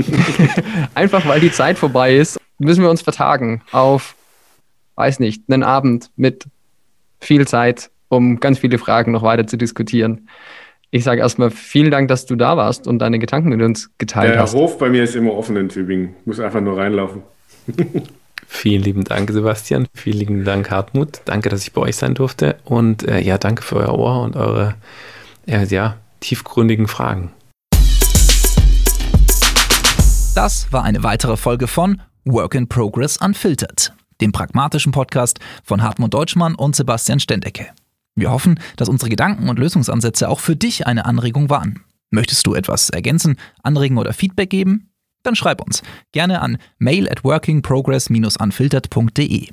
Einfach 0.95 1.27
weil 1.27 1.39
die 1.39 1.51
Zeit 1.51 1.77
vorbei 1.77 2.15
ist, 2.15 2.39
müssen 2.57 2.81
wir 2.81 2.89
uns 2.89 3.01
vertagen 3.01 3.62
auf, 3.71 4.15
weiß 4.95 5.19
nicht, 5.19 5.43
einen 5.47 5.63
Abend 5.63 6.10
mit 6.15 6.45
viel 7.19 7.47
Zeit, 7.47 7.91
um 8.10 8.39
ganz 8.39 8.60
viele 8.60 8.77
Fragen 8.77 9.12
noch 9.12 9.21
weiter 9.21 9.45
zu 9.45 9.57
diskutieren. 9.57 10.27
Ich 10.89 11.03
sage 11.03 11.21
erstmal 11.21 11.51
vielen 11.51 11.91
Dank, 11.91 12.07
dass 12.07 12.25
du 12.25 12.36
da 12.36 12.57
warst 12.57 12.88
und 12.88 12.99
deine 12.99 13.19
Gedanken 13.19 13.49
mit 13.49 13.62
uns 13.62 13.91
geteilt 13.97 14.34
Der 14.34 14.41
hast. 14.41 14.53
Der 14.53 14.62
Hof 14.62 14.77
bei 14.77 14.89
mir 14.89 15.03
ist 15.03 15.15
immer 15.15 15.34
offen 15.34 15.55
in 15.55 15.69
Tübingen. 15.69 16.15
Muss 16.25 16.39
einfach 16.39 16.62
nur 16.62 16.77
reinlaufen. 16.77 17.21
Vielen 18.53 18.83
lieben 18.83 19.05
Dank, 19.05 19.31
Sebastian. 19.31 19.87
Vielen 19.95 20.19
lieben 20.19 20.43
Dank, 20.43 20.69
Hartmut. 20.69 21.21
Danke, 21.25 21.49
dass 21.49 21.63
ich 21.63 21.73
bei 21.73 21.81
euch 21.81 21.95
sein 21.95 22.13
durfte. 22.13 22.57
Und 22.63 23.01
äh, 23.07 23.19
ja, 23.19 23.39
danke 23.39 23.63
für 23.63 23.77
euer 23.77 23.97
Ohr 23.97 24.21
und 24.21 24.35
eure 24.35 24.75
äh, 25.47 25.65
ja, 25.65 25.97
tiefgründigen 26.19 26.87
Fragen. 26.87 27.31
Das 30.35 30.71
war 30.71 30.83
eine 30.83 31.01
weitere 31.01 31.37
Folge 31.37 31.65
von 31.65 32.01
Work 32.25 32.53
in 32.53 32.67
Progress 32.67 33.17
Unfiltered, 33.17 33.93
dem 34.19 34.31
pragmatischen 34.31 34.91
Podcast 34.91 35.39
von 35.63 35.81
Hartmut 35.81 36.13
Deutschmann 36.13 36.53
und 36.53 36.75
Sebastian 36.75 37.19
Stendecke. 37.19 37.67
Wir 38.15 38.29
hoffen, 38.29 38.59
dass 38.75 38.89
unsere 38.89 39.09
Gedanken 39.09 39.49
und 39.49 39.57
Lösungsansätze 39.57 40.29
auch 40.29 40.41
für 40.41 40.57
dich 40.57 40.85
eine 40.85 41.05
Anregung 41.05 41.49
waren. 41.49 41.83
Möchtest 42.11 42.45
du 42.45 42.53
etwas 42.53 42.89
ergänzen, 42.91 43.37
anregen 43.63 43.97
oder 43.97 44.13
Feedback 44.13 44.51
geben? 44.51 44.90
Dann 45.23 45.36
schreib 45.36 45.62
uns 45.62 45.81
gerne 46.12 46.41
an 46.41 46.57
mail 46.77 47.10
at 47.10 47.23
workingprogress-unfiltered.de. 47.23 49.47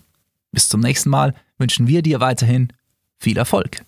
Bis 0.52 0.68
zum 0.68 0.81
nächsten 0.81 1.09
Mal 1.11 1.35
wünschen 1.59 1.88
wir 1.88 2.02
dir 2.02 2.20
weiterhin 2.20 2.72
viel 3.18 3.37
Erfolg. 3.37 3.83